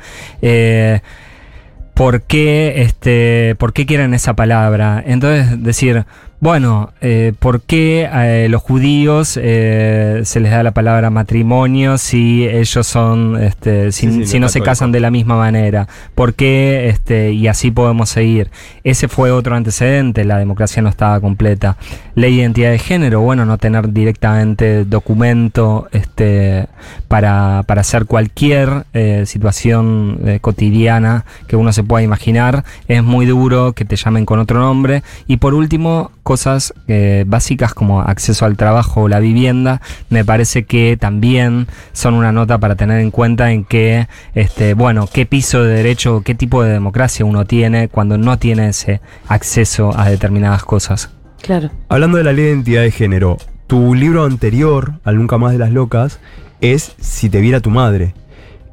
¿Por 1.94 2.22
qué, 2.24 2.82
este, 2.82 3.56
¿Por 3.58 3.72
qué 3.72 3.86
quieren 3.86 4.14
esa 4.14 4.36
palabra? 4.36 5.02
Entonces, 5.08 5.64
decir, 5.64 6.06
bueno, 6.39 6.94
eh, 7.01 7.34
¿por 7.39 7.62
qué 7.62 8.08
eh, 8.13 8.48
los 8.48 8.62
judíos 8.62 9.39
eh, 9.41 10.22
se 10.24 10.39
les 10.39 10.51
da 10.51 10.62
la 10.62 10.72
palabra 10.72 11.10
matrimonio 11.10 11.98
si 11.98 12.48
ellos 12.48 12.86
son, 12.86 13.41
este, 13.41 13.91
si, 13.91 14.08
Sí, 14.08 14.13
sí, 14.13 14.25
si 14.27 14.39
no 14.39 14.48
se 14.48 14.62
casan 14.62 14.91
de 14.91 15.00
la 15.00 15.10
misma 15.10 15.36
manera? 15.36 15.88
¿Por 16.13 16.36
qué? 16.36 16.89
Este, 16.89 17.32
y 17.32 17.48
así 17.48 17.72
podemos 17.72 18.10
seguir. 18.10 18.51
Ese 18.84 19.08
fue 19.08 19.32
otro 19.32 19.56
antecedente, 19.56 20.25
la 20.25 20.38
democracia 20.38 20.82
no 20.84 20.89
estaba 20.89 21.20
completa. 21.20 21.75
Ley 22.13 22.36
de 22.36 22.41
identidad 22.41 22.70
de 22.70 22.79
género, 22.79 23.22
bueno, 23.22 23.46
no 23.46 23.58
tener 23.58 23.91
directamente 23.91 24.86
documento 24.86 25.88
este, 25.91 26.67
para, 27.08 27.64
para 27.68 27.82
hacer 27.82 28.06
cualquier 28.06 28.86
eh, 28.94 29.24
situación 29.26 30.20
eh, 30.26 30.40
cotidiana 30.42 31.26
que 31.48 31.56
uno 31.56 31.72
se 31.74 31.84
pueda 31.84 32.04
imaginar. 32.04 32.64
Es 32.88 33.04
muy 33.04 33.26
duro 33.26 33.74
que 33.74 33.86
te 33.86 33.96
llamen 33.96 34.26
con 34.26 34.40
otro 34.40 34.60
nombre. 34.60 35.04
Y 35.28 35.38
por 35.38 35.54
último, 35.54 36.12
cosas 36.24 36.74
eh, 36.88 37.24
básicas 37.28 37.74
como 37.74 38.02
acceso 38.02 38.46
al 38.46 38.58
trabajo 38.58 39.04
o 39.04 39.08
la 39.08 39.20
vivienda, 39.20 39.82
me 40.10 40.26
parece 40.26 40.66
que 40.66 40.98
también 41.00 41.68
son 41.94 42.14
una 42.14 42.32
nota 42.32 42.58
para 42.58 42.76
tener 42.76 43.00
en 43.00 43.12
cuenta 43.12 43.52
en 43.52 43.64
que, 43.64 44.08
este, 44.36 44.74
bueno, 44.74 45.08
qué 45.12 45.26
piso 45.26 45.64
de 45.64 45.74
derecho, 45.74 46.22
qué 46.26 46.36
tipo 46.36 46.64
de 46.64 46.74
democracia 46.74 47.26
uno 47.26 47.46
tiene 47.46 47.88
cuando 47.88 48.18
no 48.18 48.38
tiene 48.38 48.70
ese 48.70 49.00
acceso 49.28 49.98
a 49.98 50.10
determinadas 50.10 50.64
cosas. 50.64 51.12
Claro. 51.42 51.70
Hablando 51.88 52.18
de 52.18 52.24
la 52.24 52.34
ley 52.34 52.46
de 52.46 52.52
identidad 52.52 52.82
de 52.82 52.92
género, 52.92 53.38
tu 53.68 53.96
libro 53.96 54.26
anterior, 54.26 54.94
Al 55.04 55.18
Nunca 55.18 55.38
Más 55.38 55.52
de 55.52 55.60
las 55.60 55.72
Locas, 55.72 56.20
es 56.62 56.96
Si 57.00 57.30
te 57.30 57.42
viera 57.42 57.60
tu 57.60 57.70
madre, 57.70 58.14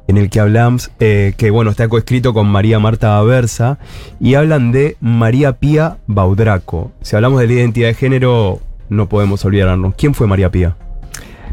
en 0.07 0.17
el 0.17 0.29
que 0.29 0.39
hablamos, 0.39 0.91
eh, 0.99 1.33
que 1.37 1.49
bueno, 1.49 1.71
está 1.71 1.87
coescrito 1.87 2.33
con 2.33 2.47
María 2.47 2.79
Marta 2.79 3.17
Aversa, 3.17 3.79
y 4.19 4.35
hablan 4.35 4.71
de 4.71 4.97
María 5.01 5.53
Pía 5.53 5.97
Baudraco. 6.07 6.91
Si 7.01 7.15
hablamos 7.15 7.39
de 7.39 7.47
la 7.47 7.53
identidad 7.53 7.87
de 7.87 7.93
género, 7.95 8.59
no 8.89 9.09
podemos 9.09 9.43
olvidarnos. 9.45 9.95
¿Quién 9.95 10.13
fue 10.13 10.27
María 10.27 10.51
Pía? 10.51 10.75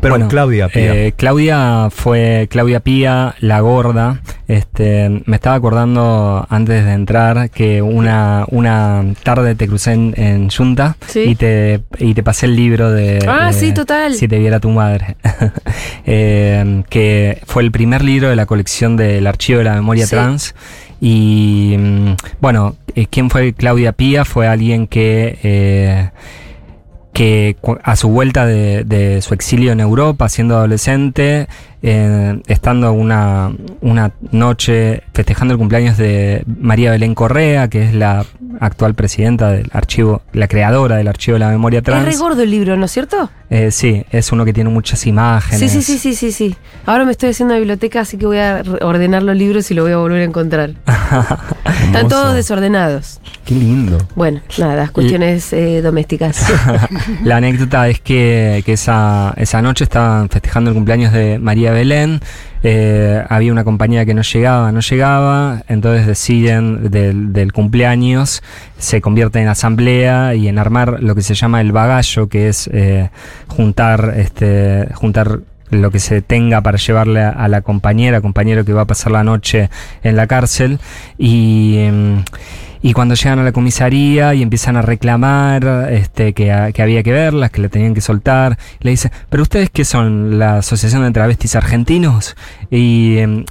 Pero 0.03 0.15
Bueno, 0.15 0.29
Claudia 0.29 0.69
Pía. 0.69 0.95
eh, 1.07 1.13
Claudia 1.17 1.89
fue 1.91 2.49
Claudia 2.51 2.81
Pía, 2.81 3.35
la 3.41 3.61
gorda. 3.61 4.21
Este, 4.49 5.23
me 5.25 5.37
estaba 5.37 5.55
acordando 5.57 6.45
antes 6.51 6.85
de 6.85 6.93
entrar 6.93 7.49
que 7.51 7.81
una, 7.81 8.45
una 8.51 9.05
tarde 9.23 9.55
te 9.55 9.67
crucé 9.69 9.93
en, 9.93 10.13
en 10.17 10.51
Junta 10.51 10.97
Sí. 11.07 11.21
y, 11.21 11.35
te, 11.37 11.83
y 11.99 12.15
te 12.15 12.23
pasé 12.25 12.47
el 12.47 12.57
libro 12.57 12.91
de, 12.91 13.21
Ah, 13.29 13.47
de 13.47 13.53
sí, 13.53 13.73
total. 13.73 14.15
Si 14.15 14.27
te 14.29 14.39
viera 14.39 14.59
tu 14.61 14.69
madre. 14.71 15.17
Eh, 16.05 16.83
que 16.91 17.41
fue 17.47 17.63
el 17.63 17.71
primer 17.71 18.03
libro 18.03 18.29
de 18.29 18.35
la 18.37 18.47
colección 18.47 18.97
del 18.97 19.27
Archivo 19.27 19.59
de 19.59 19.65
la 19.65 19.75
Memoria 19.75 20.05
Sí. 20.07 20.11
Trans. 20.11 20.55
Y 21.01 21.77
mm, 21.79 22.13
bueno, 22.41 22.77
eh, 22.95 23.07
¿quién 23.09 23.31
fue 23.31 23.53
Claudia 23.53 23.93
Pía? 23.93 24.25
Fue 24.25 24.47
alguien 24.49 24.87
que 24.89 25.39
eh, 25.43 26.11
que 27.13 27.57
a 27.83 27.97
su 27.97 28.09
vuelta 28.09 28.47
de, 28.47 28.85
de 28.85 29.21
su 29.23 29.35
exilio 29.35 29.73
en 29.73 29.81
Europa, 29.81 30.29
siendo 30.29 30.57
adolescente, 30.57 31.49
eh, 31.83 32.41
estando 32.47 32.93
una, 32.93 33.53
una 33.81 34.13
noche 34.31 35.03
festejando 35.13 35.53
el 35.55 35.59
cumpleaños 35.59 35.97
de 35.97 36.45
María 36.47 36.91
Belén 36.93 37.15
Correa, 37.15 37.69
que 37.69 37.85
es 37.85 37.95
la 37.95 38.25
actual 38.61 38.95
presidenta 38.95 39.51
del 39.51 39.69
archivo, 39.73 40.23
la 40.33 40.47
creadora 40.47 40.97
del 40.97 41.09
archivo 41.09 41.35
de 41.35 41.41
la 41.41 41.49
memoria 41.49 41.79
Es 41.81 41.87
re 41.87 41.93
trans. 41.93 42.19
gordo 42.19 42.43
el 42.43 42.51
libro, 42.51 42.77
¿no 42.77 42.85
es 42.85 42.93
cierto? 42.93 43.31
Eh, 43.51 43.71
sí, 43.71 44.05
es 44.11 44.31
uno 44.33 44.45
que 44.45 44.53
tiene 44.53 44.71
muchas 44.71 45.07
imágenes. 45.07 45.59
Sí, 45.59 45.69
sí, 45.69 45.83
sí, 45.83 45.99
sí, 45.99 46.15
sí, 46.15 46.33
sí. 46.33 46.57
Ahora 46.87 47.05
me 47.05 47.11
estoy 47.11 47.31
haciendo 47.31 47.55
una 47.55 47.59
biblioteca, 47.59 48.01
así 48.01 48.17
que 48.17 48.27
voy 48.27 48.39
a 48.39 48.63
ordenar 48.81 49.23
los 49.23 49.37
libros 49.37 49.71
y 49.71 49.75
lo 49.75 49.83
voy 49.83 49.93
a 49.93 49.97
volver 49.99 50.23
a 50.23 50.25
encontrar. 50.25 50.71
Están 51.87 52.09
todos 52.09 52.35
desordenados. 52.35 53.21
Qué 53.45 53.55
lindo. 53.55 53.99
Bueno, 54.15 54.41
nada, 54.59 54.89
cuestiones 54.89 55.53
eh, 55.53 55.83
domésticas. 55.83 56.47
La 57.25 57.37
anécdota 57.37 57.89
es 57.89 58.01
que, 58.01 58.63
que 58.65 58.75
esa, 58.75 59.35
esa 59.37 59.61
noche 59.61 59.85
estaban 59.85 60.29
festejando 60.29 60.71
el 60.71 60.75
cumpleaños 60.75 61.13
de 61.13 61.39
María 61.39 61.72
Belén. 61.73 62.21
eh, 62.63 63.25
había 63.29 63.53
una 63.53 63.65
compañía 63.65 64.07
que 64.07 64.15
no 64.15 64.23
llegaba, 64.23 64.73
no 64.73 64.81
llegaba. 64.81 65.63
Entonces 65.69 66.07
deciden 66.07 66.91
del, 66.91 67.33
del 67.33 67.53
cumpleaños, 67.53 68.43
se 68.79 69.01
convierte 69.01 69.41
en 69.41 69.49
asamblea 69.49 70.35
y 70.35 70.49
en 70.49 70.59
armar 70.59 71.03
lo 71.03 71.15
que 71.15 71.23
se 71.23 71.35
llama 71.35 71.61
el 71.61 71.73
bagallo, 71.73 72.29
que 72.29 72.49
es 72.49 72.69
eh, 72.73 73.11
juntar, 73.49 74.15
este, 74.17 74.89
juntar 74.95 75.41
lo 75.71 75.91
que 75.91 75.99
se 75.99 76.23
tenga 76.23 76.61
para 76.61 76.79
llevarle 76.79 77.23
a, 77.23 77.49
la 77.49 77.63
compañera, 77.63 78.21
compañero 78.21 78.65
que 78.65 78.73
va 78.73 78.83
a 78.83 78.87
pasar 78.87 79.13
la 79.13 79.25
noche 79.25 79.71
en 80.03 80.17
la 80.17 80.27
cárcel. 80.27 80.79
Y. 81.19 81.79
y 82.83 82.93
cuando 82.93 83.15
llegan 83.15 83.39
a 83.39 83.45
la 83.45 83.53
comisaría 83.53 84.35
y 84.35 84.43
empiezan 84.43 84.77
a 84.77 84.83
reclamar 84.83 85.89
este, 85.93 86.33
que, 86.33 86.51
a- 86.53 86.73
que 86.73 86.83
había 86.83 87.03
que 87.03 87.13
verlas, 87.13 87.51
que 87.51 87.63
la 87.63 87.69
tenían 87.69 87.95
que 87.95 88.01
soltar, 88.01 88.59
le 88.81 88.91
dicen, 88.91 89.11
pero 89.31 89.43
ustedes 89.45 89.71
qué 89.71 89.85
son, 89.85 90.39
la 90.39 90.59
Asociación 90.59 91.03
de 91.05 91.11
Travestis 91.13 91.55
Argentinos? 91.57 92.37
Y 92.71 93.19
em, 93.19 93.45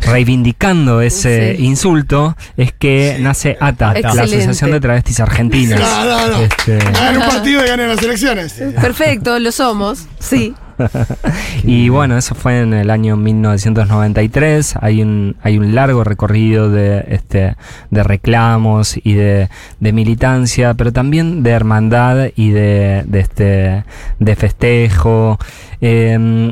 reivindicando 0.00 1.02
ese 1.02 1.56
Sí. 1.56 1.64
insulto 1.64 2.36
es 2.56 2.72
que 2.72 3.18
nace 3.20 3.56
ATA, 3.60 3.92
la. 4.00 4.08
Asociación 4.22 4.70
de 4.70 4.80
Travestis 4.80 5.20
Argentinas. 5.20 5.78
No, 5.80 6.04
no, 6.04 6.26
no. 6.28 6.38
Este, 6.42 6.78
Ganan 6.78 7.16
un 7.18 7.28
partido 7.28 7.64
y 7.64 7.68
ganan 7.68 7.88
las 7.88 8.02
elecciones. 8.02 8.54
Perfecto, 8.80 9.38
lo 9.38 9.52
somos. 9.52 10.06
Sí. 10.18 10.54
Y 11.64 11.88
bueno, 11.88 12.16
eso 12.16 12.34
fue 12.34 12.60
en 12.60 12.72
el 12.72 12.90
año 12.90 13.16
1993. 13.16 14.74
Hay 14.80 15.02
un, 15.02 15.36
hay 15.42 15.58
un 15.58 15.74
largo 15.74 16.04
recorrido 16.04 16.70
de, 16.70 17.04
este, 17.08 17.56
de 17.90 18.02
reclamos 18.02 18.96
y 19.02 19.14
de, 19.14 19.48
de 19.78 19.92
militancia, 19.92 20.74
pero 20.74 20.92
también 20.92 21.42
de 21.42 21.50
hermandad 21.50 22.28
y 22.36 22.50
de, 22.50 23.04
de, 23.06 23.20
este, 23.20 23.84
de 24.18 24.36
festejo. 24.36 25.38
Em, 25.80 26.50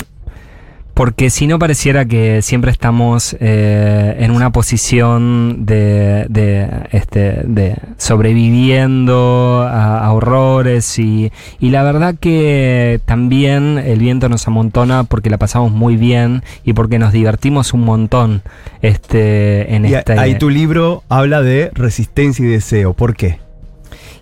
porque 0.98 1.30
si 1.30 1.46
no 1.46 1.60
pareciera 1.60 2.06
que 2.06 2.42
siempre 2.42 2.72
estamos 2.72 3.36
eh, 3.38 4.16
en 4.18 4.32
una 4.32 4.50
posición 4.50 5.64
de, 5.64 6.26
de, 6.28 6.68
este, 6.90 7.42
de 7.44 7.76
sobreviviendo 7.98 9.64
a, 9.64 10.04
a 10.04 10.12
horrores 10.12 10.98
y, 10.98 11.30
y 11.60 11.70
la 11.70 11.84
verdad 11.84 12.16
que 12.18 13.00
también 13.04 13.78
el 13.78 14.00
viento 14.00 14.28
nos 14.28 14.48
amontona 14.48 15.04
porque 15.04 15.30
la 15.30 15.38
pasamos 15.38 15.70
muy 15.70 15.96
bien 15.96 16.42
y 16.64 16.72
porque 16.72 16.98
nos 16.98 17.12
divertimos 17.12 17.72
un 17.74 17.84
montón 17.84 18.42
este, 18.82 19.76
en 19.76 19.86
Y 19.86 19.94
esta... 19.94 20.20
ahí 20.20 20.36
tu 20.36 20.50
libro 20.50 21.04
habla 21.08 21.42
de 21.42 21.70
resistencia 21.74 22.44
y 22.44 22.48
deseo. 22.48 22.92
¿Por 22.92 23.14
qué? 23.14 23.38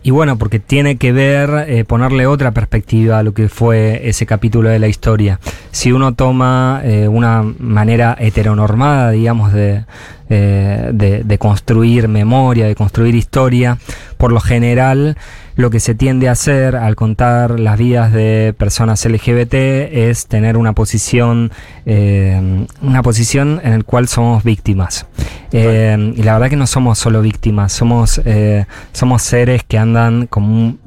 Y 0.06 0.12
bueno, 0.12 0.38
porque 0.38 0.60
tiene 0.60 0.98
que 0.98 1.10
ver, 1.10 1.66
eh, 1.66 1.84
ponerle 1.84 2.28
otra 2.28 2.52
perspectiva 2.52 3.18
a 3.18 3.25
lo 3.25 3.34
que 3.34 3.48
fue 3.48 4.08
ese 4.08 4.25
capítulo 4.25 4.68
de 4.68 4.78
la 4.78 4.86
historia. 4.86 5.40
Si 5.72 5.90
uno 5.90 6.14
toma 6.14 6.80
eh, 6.84 7.08
una 7.08 7.42
manera 7.58 8.16
heteronormada, 8.16 9.10
digamos, 9.10 9.52
de, 9.52 9.84
eh, 10.30 10.90
de, 10.92 11.25
de 11.25 11.38
construir 11.38 12.06
memoria, 12.06 12.68
de 12.68 12.76
construir 12.76 13.16
historia, 13.16 13.78
por 14.16 14.30
lo 14.30 14.38
general 14.38 15.16
lo 15.56 15.70
que 15.70 15.80
se 15.80 15.94
tiende 15.94 16.28
a 16.28 16.32
hacer 16.32 16.76
al 16.76 16.96
contar 16.96 17.58
las 17.58 17.78
vidas 17.78 18.12
de 18.12 18.54
personas 18.56 19.04
LGBT 19.04 19.54
es 19.54 20.26
tener 20.26 20.56
una 20.56 20.75
posición, 20.75 21.50
eh, 21.86 22.66
una 22.82 23.02
posición 23.02 23.60
en 23.64 23.78
la 23.78 23.82
cual 23.82 24.06
somos 24.06 24.44
víctimas. 24.44 25.06
Eh, 25.52 26.12
y 26.16 26.22
la 26.22 26.34
verdad 26.34 26.50
que 26.50 26.56
no 26.56 26.66
somos 26.66 26.98
solo 26.98 27.22
víctimas, 27.22 27.72
somos, 27.72 28.20
eh, 28.25 28.66
somos 28.92 29.22
seres 29.22 29.62
que 29.64 29.78
andan 29.78 30.26
con, 30.26 30.78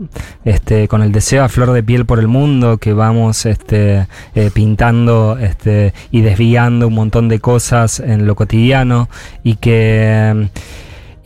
este, 0.45 0.87
con 0.87 1.01
el 1.01 1.11
deseo 1.11 1.43
a 1.43 1.49
flor 1.49 1.71
de 1.71 1.81
piel 1.81 2.05
por 2.05 2.19
el 2.19 2.27
mundo, 2.27 2.77
que 2.77 2.93
vamos 2.93 3.45
este, 3.45 4.07
eh, 4.35 4.51
pintando 4.53 5.37
este, 5.39 5.93
y 6.11 6.21
desviando 6.21 6.87
un 6.87 6.93
montón 6.93 7.29
de 7.29 7.39
cosas 7.39 7.99
en 7.99 8.27
lo 8.27 8.35
cotidiano 8.35 9.09
y 9.43 9.55
que... 9.55 10.49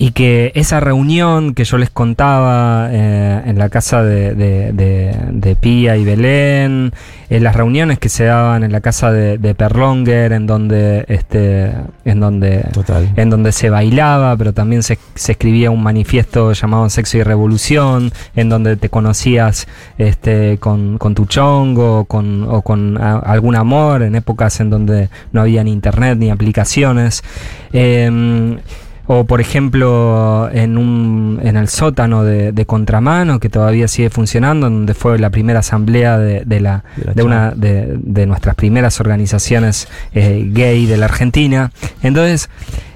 Y 0.05 0.11
que 0.11 0.51
esa 0.55 0.81
reunión 0.81 1.53
que 1.53 1.63
yo 1.63 1.77
les 1.77 1.89
contaba 1.89 2.89
eh, 2.91 3.41
en 3.45 3.57
la 3.57 3.69
casa 3.69 4.03
de, 4.03 4.35
de- 4.35 4.73
de- 4.73 5.15
de 5.31 5.55
Pía 5.55 5.95
y 5.95 6.03
Belén, 6.03 6.91
en 7.29 7.43
las 7.43 7.55
reuniones 7.55 7.99
que 7.99 8.09
se 8.09 8.25
daban 8.25 8.65
en 8.65 8.73
la 8.73 8.81
casa 8.81 9.13
de, 9.13 9.55
Perlonger, 9.55 10.33
en 10.33 10.45
donde, 10.45 11.05
este, 11.07 11.71
en 12.03 12.19
donde 12.19 12.65
Total. 12.73 13.13
en 13.15 13.29
donde 13.29 13.53
se 13.53 13.69
bailaba, 13.69 14.35
pero 14.35 14.51
también 14.51 14.83
se, 14.83 14.99
se 15.15 15.31
escribía 15.31 15.71
un 15.71 15.81
manifiesto 15.81 16.51
llamado 16.51 16.89
Sexo 16.89 17.17
y 17.19 17.23
Revolución, 17.23 18.11
en 18.35 18.49
donde 18.49 18.75
te 18.75 18.89
conocías 18.89 19.67
este, 19.97 20.57
con, 20.57 20.97
con 20.97 21.15
tu 21.15 21.27
chongo 21.27 22.03
con, 22.05 22.45
o 22.49 22.61
con 22.61 22.97
a- 23.01 23.19
algún 23.19 23.55
amor, 23.55 24.01
en 24.03 24.15
épocas 24.15 24.59
en 24.59 24.69
donde 24.69 25.07
no 25.31 25.39
había 25.39 25.63
ni 25.63 25.71
internet 25.71 26.17
ni 26.19 26.29
aplicaciones. 26.29 27.23
Em, 27.71 28.57
o 29.05 29.25
por 29.25 29.41
ejemplo 29.41 30.49
en 30.51 30.77
un 30.77 31.39
en 31.43 31.57
el 31.57 31.67
sótano 31.67 32.23
de, 32.23 32.51
de 32.51 32.65
contramano 32.65 33.39
que 33.39 33.49
todavía 33.49 33.87
sigue 33.87 34.09
funcionando 34.09 34.69
donde 34.69 34.93
fue 34.93 35.19
la 35.19 35.29
primera 35.29 35.59
asamblea 35.59 36.17
de, 36.17 36.43
de 36.45 36.59
la 36.61 36.83
De 36.95 37.13
la 37.15 37.23
una 37.23 37.51
de, 37.51 37.97
de 37.99 38.25
nuestras 38.25 38.55
primeras 38.55 38.99
organizaciones 38.99 39.87
eh, 40.13 40.47
gay 40.51 40.85
de 40.85 40.97
la 40.97 41.05
Argentina. 41.05 41.71
Entonces 42.01 42.49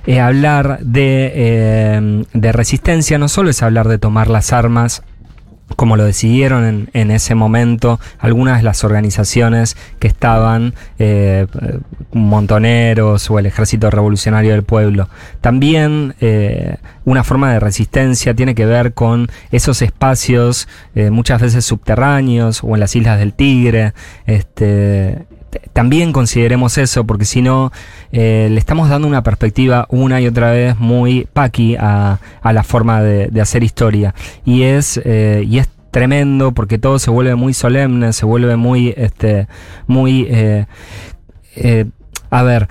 eh, 0.06 0.22
hablar 0.22 0.80
de, 0.82 1.32
eh, 1.36 2.24
de 2.34 2.52
resistencia 2.54 3.18
no 3.18 3.28
solo 3.28 3.50
es 3.50 3.62
hablar 3.62 3.90
de 3.90 3.98
tomar 3.98 4.30
las 4.30 4.54
armas 4.54 5.04
como 5.76 5.98
lo 5.98 6.06
decidieron 6.06 6.66
en, 6.66 6.90
en 6.94 7.12
ese 7.12 7.36
momento 7.36 8.00
algunas 8.20 8.58
de 8.58 8.64
las 8.64 8.84
organizaciones 8.84 9.76
que 10.00 10.08
estaban, 10.08 10.74
eh, 10.98 11.48
Montoneros 12.14 13.30
o 13.30 13.40
el 13.40 13.46
Ejército 13.46 13.90
Revolucionario 13.90 14.52
del 14.52 14.64
Pueblo. 14.64 15.10
También 15.42 16.16
eh, 16.22 16.78
una 17.06 17.24
forma 17.24 17.52
de 17.52 17.60
resistencia 17.60 18.34
tiene 18.34 18.56
que 18.56 18.66
ver 18.66 18.94
con 18.94 19.30
esos 19.52 19.82
espacios 19.82 20.68
eh, 20.96 21.10
muchas 21.10 21.42
veces 21.42 21.66
subterráneos 21.66 22.64
o 22.64 22.74
en 22.76 22.80
las 22.80 22.96
Islas 22.96 23.20
del 23.20 23.34
Tigre. 23.34 23.94
Este, 24.26 25.26
también 25.74 26.12
consideremos 26.12 26.78
eso, 26.78 27.06
porque 27.06 27.26
si 27.26 27.42
no, 27.42 27.72
eh, 28.12 28.48
le 28.52 28.60
estamos 28.60 28.90
dando 28.90 29.08
una 29.08 29.24
perspectiva 29.24 29.88
una 29.90 30.20
y 30.22 30.28
otra 30.28 30.52
vez 30.52 30.78
muy 30.80 31.28
paqui 31.34 31.76
a, 31.80 32.20
a 32.42 32.54
la 32.54 32.64
forma 32.64 33.02
de, 33.02 33.28
de 33.28 33.42
hacer 33.42 33.64
historia. 33.64 34.14
Y 34.46 34.64
es, 34.64 35.00
eh, 35.04 35.44
y 35.48 35.60
es 35.60 35.70
tremendo 35.92 36.52
porque 36.54 36.78
todo 36.78 37.00
se 37.00 37.10
vuelve 37.10 37.36
muy 37.36 37.54
solemne, 37.54 38.14
se 38.14 38.26
vuelve 38.26 38.56
muy, 38.56 38.94
este, 38.98 39.48
muy, 39.88 40.28
eh, 40.30 40.66
a 42.30 42.44
ver, 42.44 42.68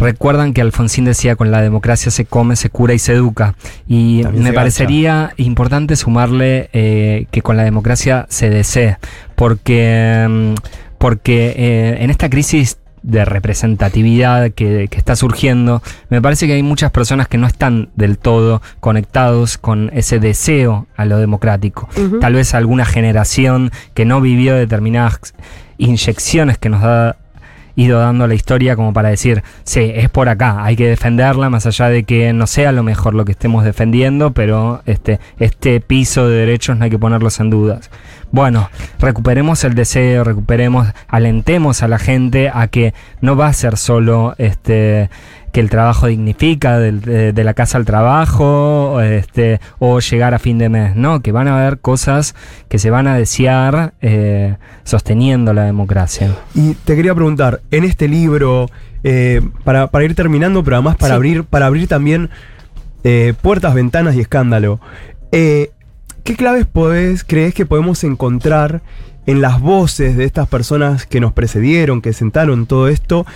Recuerdan 0.00 0.54
que 0.54 0.62
Alfonsín 0.62 1.04
decía 1.04 1.36
con 1.36 1.50
la 1.50 1.60
democracia 1.60 2.10
se 2.10 2.24
come, 2.24 2.56
se 2.56 2.70
cura 2.70 2.94
y 2.94 2.98
se 2.98 3.12
educa. 3.12 3.54
Y 3.86 4.22
También 4.22 4.44
me 4.44 4.52
parecería 4.54 5.34
importante 5.36 5.94
sumarle 5.94 6.70
eh, 6.72 7.26
que 7.30 7.42
con 7.42 7.58
la 7.58 7.64
democracia 7.64 8.24
se 8.30 8.48
desee. 8.48 8.96
Porque, 9.34 10.26
mm, 10.26 10.54
porque 11.00 11.54
eh, 11.56 12.04
en 12.04 12.10
esta 12.10 12.28
crisis 12.28 12.76
de 13.02 13.24
representatividad 13.24 14.50
que, 14.50 14.88
que 14.90 14.98
está 14.98 15.16
surgiendo, 15.16 15.82
me 16.10 16.20
parece 16.20 16.46
que 16.46 16.52
hay 16.52 16.62
muchas 16.62 16.90
personas 16.90 17.26
que 17.26 17.38
no 17.38 17.46
están 17.46 17.88
del 17.96 18.18
todo 18.18 18.60
conectados 18.80 19.56
con 19.56 19.90
ese 19.94 20.18
deseo 20.20 20.88
a 20.98 21.06
lo 21.06 21.16
democrático. 21.16 21.88
Tal 22.20 22.34
vez 22.34 22.54
alguna 22.54 22.84
generación 22.84 23.70
que 23.94 24.04
no 24.04 24.20
vivió 24.20 24.54
determinadas 24.54 25.32
inyecciones 25.78 26.58
que 26.58 26.68
nos 26.68 26.84
ha 26.84 27.16
ido 27.76 27.98
dando 27.98 28.26
la 28.26 28.34
historia 28.34 28.76
como 28.76 28.92
para 28.92 29.08
decir, 29.08 29.42
sí, 29.64 29.90
es 29.94 30.10
por 30.10 30.28
acá, 30.28 30.62
hay 30.62 30.76
que 30.76 30.86
defenderla, 30.86 31.48
más 31.48 31.64
allá 31.64 31.88
de 31.88 32.04
que 32.04 32.34
no 32.34 32.46
sea 32.46 32.72
lo 32.72 32.82
mejor 32.82 33.14
lo 33.14 33.24
que 33.24 33.32
estemos 33.32 33.64
defendiendo, 33.64 34.32
pero 34.32 34.82
este, 34.84 35.18
este 35.38 35.80
piso 35.80 36.28
de 36.28 36.36
derechos 36.36 36.76
no 36.76 36.84
hay 36.84 36.90
que 36.90 36.98
ponerlos 36.98 37.40
en 37.40 37.48
dudas. 37.48 37.90
Bueno, 38.32 38.70
recuperemos 39.00 39.64
el 39.64 39.74
deseo, 39.74 40.22
recuperemos, 40.24 40.88
alentemos 41.08 41.82
a 41.82 41.88
la 41.88 41.98
gente 41.98 42.50
a 42.52 42.68
que 42.68 42.94
no 43.20 43.36
va 43.36 43.48
a 43.48 43.52
ser 43.52 43.76
solo 43.76 44.34
este 44.38 45.10
que 45.52 45.58
el 45.58 45.68
trabajo 45.68 46.06
dignifica, 46.06 46.78
de, 46.78 47.32
de 47.32 47.44
la 47.44 47.54
casa 47.54 47.76
al 47.76 47.84
trabajo, 47.84 48.92
o, 48.92 49.00
este, 49.00 49.60
o 49.80 49.98
llegar 49.98 50.32
a 50.32 50.38
fin 50.38 50.58
de 50.58 50.68
mes, 50.68 50.94
no, 50.94 51.22
que 51.22 51.32
van 51.32 51.48
a 51.48 51.58
haber 51.60 51.80
cosas 51.80 52.36
que 52.68 52.78
se 52.78 52.90
van 52.90 53.08
a 53.08 53.16
desear 53.16 53.94
eh, 54.00 54.54
sosteniendo 54.84 55.52
la 55.52 55.64
democracia. 55.64 56.36
Y 56.54 56.74
te 56.74 56.94
quería 56.94 57.16
preguntar, 57.16 57.62
en 57.72 57.82
este 57.82 58.06
libro, 58.06 58.70
eh, 59.02 59.40
para, 59.64 59.88
para 59.88 60.04
ir 60.04 60.14
terminando, 60.14 60.62
pero 60.62 60.76
además 60.76 60.94
para 60.96 61.14
Sí. 61.14 61.16
abrir, 61.16 61.42
para 61.42 61.66
abrir 61.66 61.88
también 61.88 62.30
eh, 63.02 63.34
puertas, 63.42 63.74
ventanas 63.74 64.14
y 64.14 64.20
escándalo, 64.20 64.78
eh, 65.32 65.72
¿qué 66.24 66.36
claves 66.36 66.66
podés, 66.66 67.24
crees 67.24 67.54
que 67.54 67.66
podemos 67.66 68.04
encontrar 68.04 68.82
en 69.26 69.40
las 69.40 69.60
voces 69.60 70.16
de 70.16 70.24
estas 70.24 70.48
personas 70.48 71.06
que 71.06 71.20
nos 71.20 71.32
precedieron, 71.32 72.00
que 72.00 72.12
sentaron 72.12 72.66
todo 72.66 72.88
esto, 72.88 73.26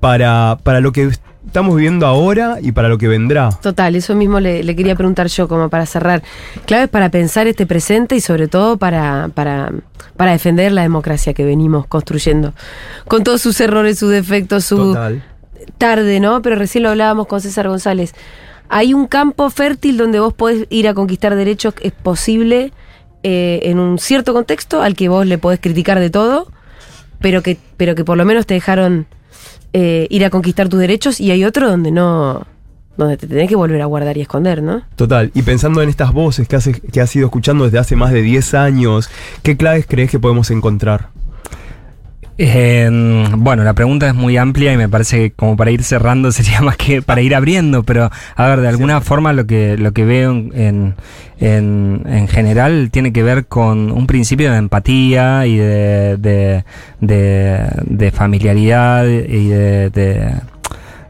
para, 0.00 0.58
para 0.62 0.80
lo 0.80 0.92
que 0.92 1.10
estamos 1.46 1.76
viviendo 1.76 2.06
ahora 2.06 2.58
y 2.60 2.72
para 2.72 2.88
lo 2.88 2.98
que 2.98 3.08
vendrá? 3.08 3.50
Total, 3.62 3.94
eso 3.96 4.14
mismo 4.14 4.40
le, 4.40 4.62
le 4.62 4.76
quería 4.76 4.96
preguntar 4.96 5.28
yo, 5.28 5.48
como 5.48 5.68
para 5.68 5.86
cerrar. 5.86 6.22
Claves 6.66 6.88
para 6.88 7.10
pensar 7.10 7.46
este 7.46 7.66
presente 7.66 8.16
y 8.16 8.20
sobre 8.20 8.48
todo 8.48 8.76
para, 8.76 9.30
para, 9.34 9.72
para 10.16 10.32
defender 10.32 10.72
la 10.72 10.82
democracia 10.82 11.34
que 11.34 11.44
venimos 11.44 11.86
construyendo. 11.86 12.54
Con 13.06 13.24
todos 13.24 13.40
sus 13.40 13.60
errores, 13.60 13.98
sus 13.98 14.10
defectos, 14.10 14.64
su 14.64 14.76
Total. 14.76 15.22
tarde, 15.78 16.20
¿no? 16.20 16.42
Pero 16.42 16.56
recién 16.56 16.82
lo 16.84 16.90
hablábamos 16.90 17.26
con 17.26 17.40
César 17.40 17.68
González. 17.68 18.14
Hay 18.76 18.92
un 18.92 19.06
campo 19.06 19.50
fértil 19.50 19.96
donde 19.96 20.18
vos 20.18 20.34
podés 20.34 20.66
ir 20.68 20.88
a 20.88 20.94
conquistar 20.94 21.36
derechos, 21.36 21.74
es 21.80 21.92
posible 21.92 22.72
eh, 23.22 23.60
en 23.62 23.78
un 23.78 24.00
cierto 24.00 24.34
contexto 24.34 24.82
al 24.82 24.96
que 24.96 25.08
vos 25.08 25.24
le 25.28 25.38
podés 25.38 25.60
criticar 25.60 26.00
de 26.00 26.10
todo, 26.10 26.50
pero 27.20 27.40
que, 27.40 27.56
pero 27.76 27.94
que 27.94 28.04
por 28.04 28.16
lo 28.16 28.24
menos 28.24 28.46
te 28.46 28.54
dejaron 28.54 29.06
eh, 29.74 30.08
ir 30.10 30.24
a 30.24 30.30
conquistar 30.30 30.68
tus 30.68 30.80
derechos 30.80 31.20
y 31.20 31.30
hay 31.30 31.44
otro 31.44 31.70
donde 31.70 31.92
no, 31.92 32.48
donde 32.96 33.16
te 33.16 33.28
tenés 33.28 33.48
que 33.48 33.54
volver 33.54 33.80
a 33.80 33.84
guardar 33.84 34.16
y 34.16 34.22
esconder, 34.22 34.60
¿no? 34.60 34.82
Total, 34.96 35.30
y 35.34 35.42
pensando 35.42 35.80
en 35.80 35.88
estas 35.88 36.12
voces 36.12 36.48
que 36.48 36.56
has, 36.56 36.68
que 36.68 37.00
has 37.00 37.14
ido 37.14 37.26
escuchando 37.26 37.62
desde 37.62 37.78
hace 37.78 37.94
más 37.94 38.10
de 38.10 38.22
10 38.22 38.54
años, 38.54 39.08
¿qué 39.44 39.56
claves 39.56 39.86
crees 39.88 40.10
que 40.10 40.18
podemos 40.18 40.50
encontrar? 40.50 41.10
Eh, 42.36 42.88
bueno, 43.36 43.62
la 43.62 43.74
pregunta 43.74 44.08
es 44.08 44.14
muy 44.14 44.36
amplia 44.36 44.72
y 44.72 44.76
me 44.76 44.88
parece 44.88 45.18
que 45.18 45.30
como 45.30 45.56
para 45.56 45.70
ir 45.70 45.84
cerrando 45.84 46.32
sería 46.32 46.60
más 46.60 46.76
que 46.76 47.00
para 47.02 47.20
ir 47.22 47.34
abriendo, 47.34 47.84
pero 47.84 48.10
a 48.34 48.48
ver, 48.48 48.60
de 48.60 48.68
alguna 48.68 49.00
forma 49.00 49.32
lo 49.32 49.46
que, 49.46 49.76
lo 49.76 49.92
que 49.92 50.04
veo 50.04 50.32
en, 50.32 50.94
en, 51.38 52.02
en 52.06 52.28
general 52.28 52.90
tiene 52.90 53.12
que 53.12 53.22
ver 53.22 53.46
con 53.46 53.92
un 53.92 54.06
principio 54.06 54.50
de 54.50 54.58
empatía 54.58 55.46
y 55.46 55.56
de, 55.56 56.16
de, 56.16 56.64
de, 57.00 57.68
de 57.84 58.10
familiaridad 58.10 59.06
y 59.06 59.48
de, 59.48 60.34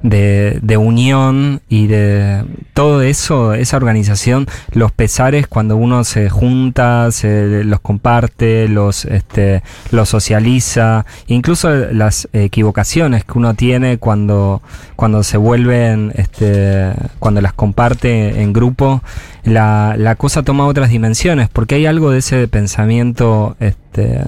de 0.05 0.45
de, 0.63 0.77
unión 0.77 1.63
y 1.69 1.87
de 1.87 2.45
todo 2.75 3.03
eso, 3.03 3.55
esa 3.55 3.77
organización, 3.77 4.47
los 4.73 4.93
pesares 4.93 5.47
cuando 5.47 5.77
uno 5.77 6.05
se 6.05 6.29
junta, 6.29 7.11
se 7.11 7.65
los 7.65 7.81
comparte, 7.81 8.69
los, 8.69 9.07
este, 9.07 9.63
los 9.91 10.11
socializa, 10.11 11.07
incluso 11.27 11.71
las 11.71 12.29
equivocaciones 12.33 13.25
que 13.25 13.39
uno 13.39 13.55
tiene 13.55 13.99
cuando, 13.99 14.63
cuando 14.95 15.23
se 15.23 15.39
vuelven, 15.39 16.13
este, 16.15 16.93
cuando 17.19 17.41
las 17.41 17.55
comparte 17.55 18.43
en 18.43 18.53
grupo, 18.53 19.03
la, 19.45 19.95
la 19.99 20.17
cosa 20.17 20.43
toma 20.43 20.67
otras 20.67 20.91
dimensiones, 20.91 21.49
porque 21.49 21.77
hay 21.77 21.87
algo 21.87 22.11
de 22.11 22.19
ese 22.19 22.49
pensamiento 22.49 23.57
este, 23.61 24.23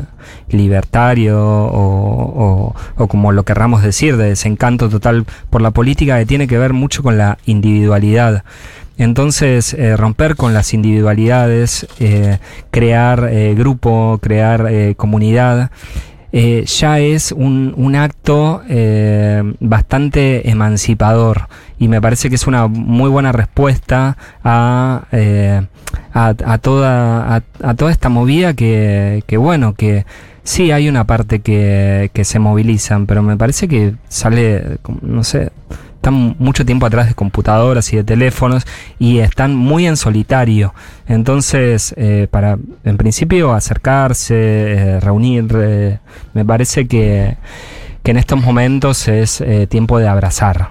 libertario 0.49 1.41
o, 1.43 2.73
o, 2.73 2.75
o 2.97 3.09
como 3.09 3.33
lo 3.33 3.45
querramos 3.45 3.83
decir, 3.83 4.17
de 4.17 4.29
desencanto 4.29 4.89
total 4.89 5.25
por 5.51 5.63
la 5.63 5.71
política 5.71 6.19
que 6.19 6.27
tiene 6.27 6.47
que 6.47 6.59
ver 6.59 6.73
mucho 6.73 7.03
con 7.03 7.17
la 7.19 7.39
individualidad. 7.47 8.45
Entonces, 8.99 9.75
eh, 9.75 9.97
romper 9.97 10.37
con 10.37 10.55
las 10.55 10.73
individualidades, 10.73 11.87
eh, 12.01 12.39
crear 12.71 13.29
eh, 13.31 13.55
grupo, 13.55 14.19
crear 14.23 14.71
comunidad, 14.97 15.71
eh, 16.39 16.67
ya 16.67 16.99
es 16.99 17.33
un, 17.33 17.73
un 17.79 17.97
acto 17.97 18.61
eh, 18.69 19.43
bastante 19.59 20.51
emancipador. 20.51 21.49
Y 21.79 21.89
me 21.89 22.03
parece 22.03 22.29
que 22.29 22.35
es 22.35 22.47
una 22.47 22.67
muy 22.67 23.09
buena 23.09 23.33
respuesta 23.33 24.19
a, 24.45 25.05
eh, 25.13 25.63
a, 26.13 26.35
a 26.45 26.59
toda, 26.59 27.37
a, 27.37 27.43
a 27.63 27.75
toda 27.75 27.91
esta 27.91 28.11
movida 28.11 28.53
que, 28.53 29.25
que 29.27 29.39
bueno, 29.39 29.73
que 29.73 30.05
sí 30.45 30.73
hay 30.73 30.91
una 30.91 31.05
parte 31.05 31.41
que, 31.41 32.11
que 32.13 32.27
se 32.27 32.39
movilizan, 32.39 33.07
pero 33.07 33.23
me 33.23 33.39
parece 33.39 33.67
que 33.67 33.95
sale, 34.09 34.77
no 35.01 35.25
sé, 35.25 35.53
están 36.07 36.37
mucho 36.39 36.65
tiempo 36.65 36.87
atrás 36.87 37.09
de 37.09 37.15
computadoras 37.15 37.93
y 37.93 37.97
de 37.97 38.05
teléfonos 38.05 38.65
y 39.01 39.19
están 39.19 39.57
muy 39.57 39.89
en 39.89 39.97
solitario. 39.97 40.73
Entonces, 41.09 41.93
eh, 41.97 42.29
para 42.31 42.59
en 42.85 42.97
principio 42.97 43.53
acercarse, 43.53 44.35
eh, 44.37 45.01
reunir, 45.01 45.49
eh, 45.57 45.99
me 46.33 46.45
parece 46.45 46.87
que, 46.87 47.37
que 48.05 48.11
en 48.13 48.19
estos 48.19 48.41
momentos 48.41 49.09
es 49.09 49.41
eh, 49.41 49.67
tiempo 49.67 49.99
de 49.99 50.07
abrazar. 50.07 50.71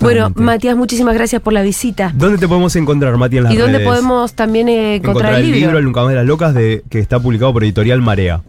Bueno. 0.00 0.30
Matías, 0.34 0.76
muchísimas 0.76 1.14
gracias 1.14 1.42
por 1.42 1.52
la 1.52 1.62
visita. 1.62 2.10
¿Dónde 2.14 2.38
te 2.38 2.48
podemos 2.48 2.74
encontrar, 2.76 3.16
Mati, 3.18 3.36
en 3.36 3.44
las 3.44 3.52
¿Y 3.52 3.56
dónde 3.58 3.78
redes? 3.78 3.88
podemos 3.88 4.32
también 4.32 4.68
eh, 4.70 4.96
encontrar, 4.96 5.34
el 5.34 5.52
libro? 5.52 5.78
El 5.78 5.84
Lucas 5.84 6.08
de 6.08 6.14
las 6.14 6.26
Locas, 6.26 6.54
de, 6.54 6.82
que 6.88 7.00
está 7.00 7.20
publicado 7.20 7.52
por 7.52 7.64
Editorial 7.64 8.00
Marea. 8.00 8.42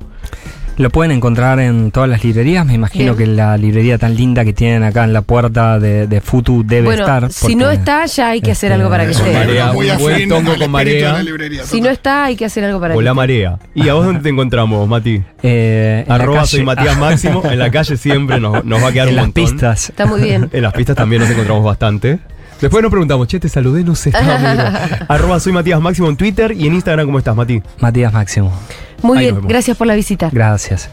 Lo 0.79 0.89
pueden 0.89 1.11
encontrar 1.11 1.59
en 1.59 1.91
todas 1.91 2.09
las 2.09 2.23
librerías. 2.23 2.65
Me 2.65 2.73
imagino 2.73 3.13
Bien. 3.13 3.17
que 3.17 3.27
la 3.35 3.57
librería 3.57 3.97
tan 3.97 4.15
linda 4.15 4.45
que 4.45 4.53
tienen 4.53 4.83
acá 4.83 5.03
en 5.03 5.11
la 5.11 5.21
puerta 5.21 5.77
de, 5.77 6.07
de 6.07 6.21
Futu 6.21 6.63
debe 6.65 6.85
bueno, 6.85 7.01
estar. 7.01 7.29
si 7.33 7.53
no 7.53 7.69
está, 7.69 8.05
ya 8.05 8.29
hay 8.29 8.39
que 8.39 8.51
hacer 8.51 8.71
este, 8.71 8.81
algo 8.81 8.89
para 8.89 9.03
que 9.05 9.11
esté. 9.11 9.33
marea, 9.33 9.71
tongo 10.29 10.51
al 10.53 10.57
con 10.57 10.71
marea. 10.71 11.07
de 11.07 11.13
la 11.17 11.23
librería, 11.23 11.63
Si 11.65 11.81
no 11.81 11.89
está, 11.89 12.23
hay 12.23 12.37
que 12.37 12.45
hacer 12.45 12.63
algo 12.63 12.79
para 12.79 12.95
O 12.95 12.99
que 12.99 13.03
la 13.03 13.13
marea. 13.13 13.59
¿Y 13.75 13.89
a 13.89 13.93
vos 13.93 14.05
dónde 14.05 14.21
te 14.21 14.29
encontramos, 14.29 14.87
Mati? 14.87 15.21
eh, 15.43 16.05
en 16.07 16.11
Arroba 16.13 16.45
soy 16.45 16.63
Matías 16.63 16.97
Máximo. 16.97 17.43
En 17.43 17.59
la 17.59 17.69
calle 17.69 17.97
siempre 17.97 18.39
nos, 18.39 18.63
nos 18.63 18.81
va 18.81 18.87
a 18.87 18.91
quedar 18.93 19.07
en 19.09 19.15
un 19.15 19.15
las 19.17 19.25
montón. 19.25 19.43
pistas. 19.43 19.89
Está 19.89 20.05
muy 20.05 20.21
bien. 20.21 20.49
En 20.53 20.63
las 20.63 20.71
pistas 20.71 20.95
también 20.95 21.21
nos 21.21 21.29
encontramos 21.29 21.65
bastante. 21.65 22.19
Después 22.61 22.81
nos 22.81 22.89
preguntamos, 22.89 23.27
che, 23.27 23.37
te 23.39 23.49
saludé, 23.49 23.83
no 23.83 23.95
sé. 23.95 24.13
Arroba 25.09 25.41
soy 25.41 25.51
Matías 25.51 25.81
Máximo 25.81 26.07
en 26.07 26.15
Twitter 26.15 26.53
y 26.53 26.67
en 26.67 26.73
Instagram, 26.75 27.05
¿cómo 27.05 27.17
estás, 27.19 27.35
Mati? 27.35 27.61
Matías 27.81 28.13
Máximo. 28.13 28.53
Muy 29.01 29.17
Ahí 29.17 29.31
bien, 29.31 29.47
gracias 29.47 29.77
por 29.77 29.87
la 29.87 29.95
visita. 29.95 30.29
Gracias. 30.31 30.89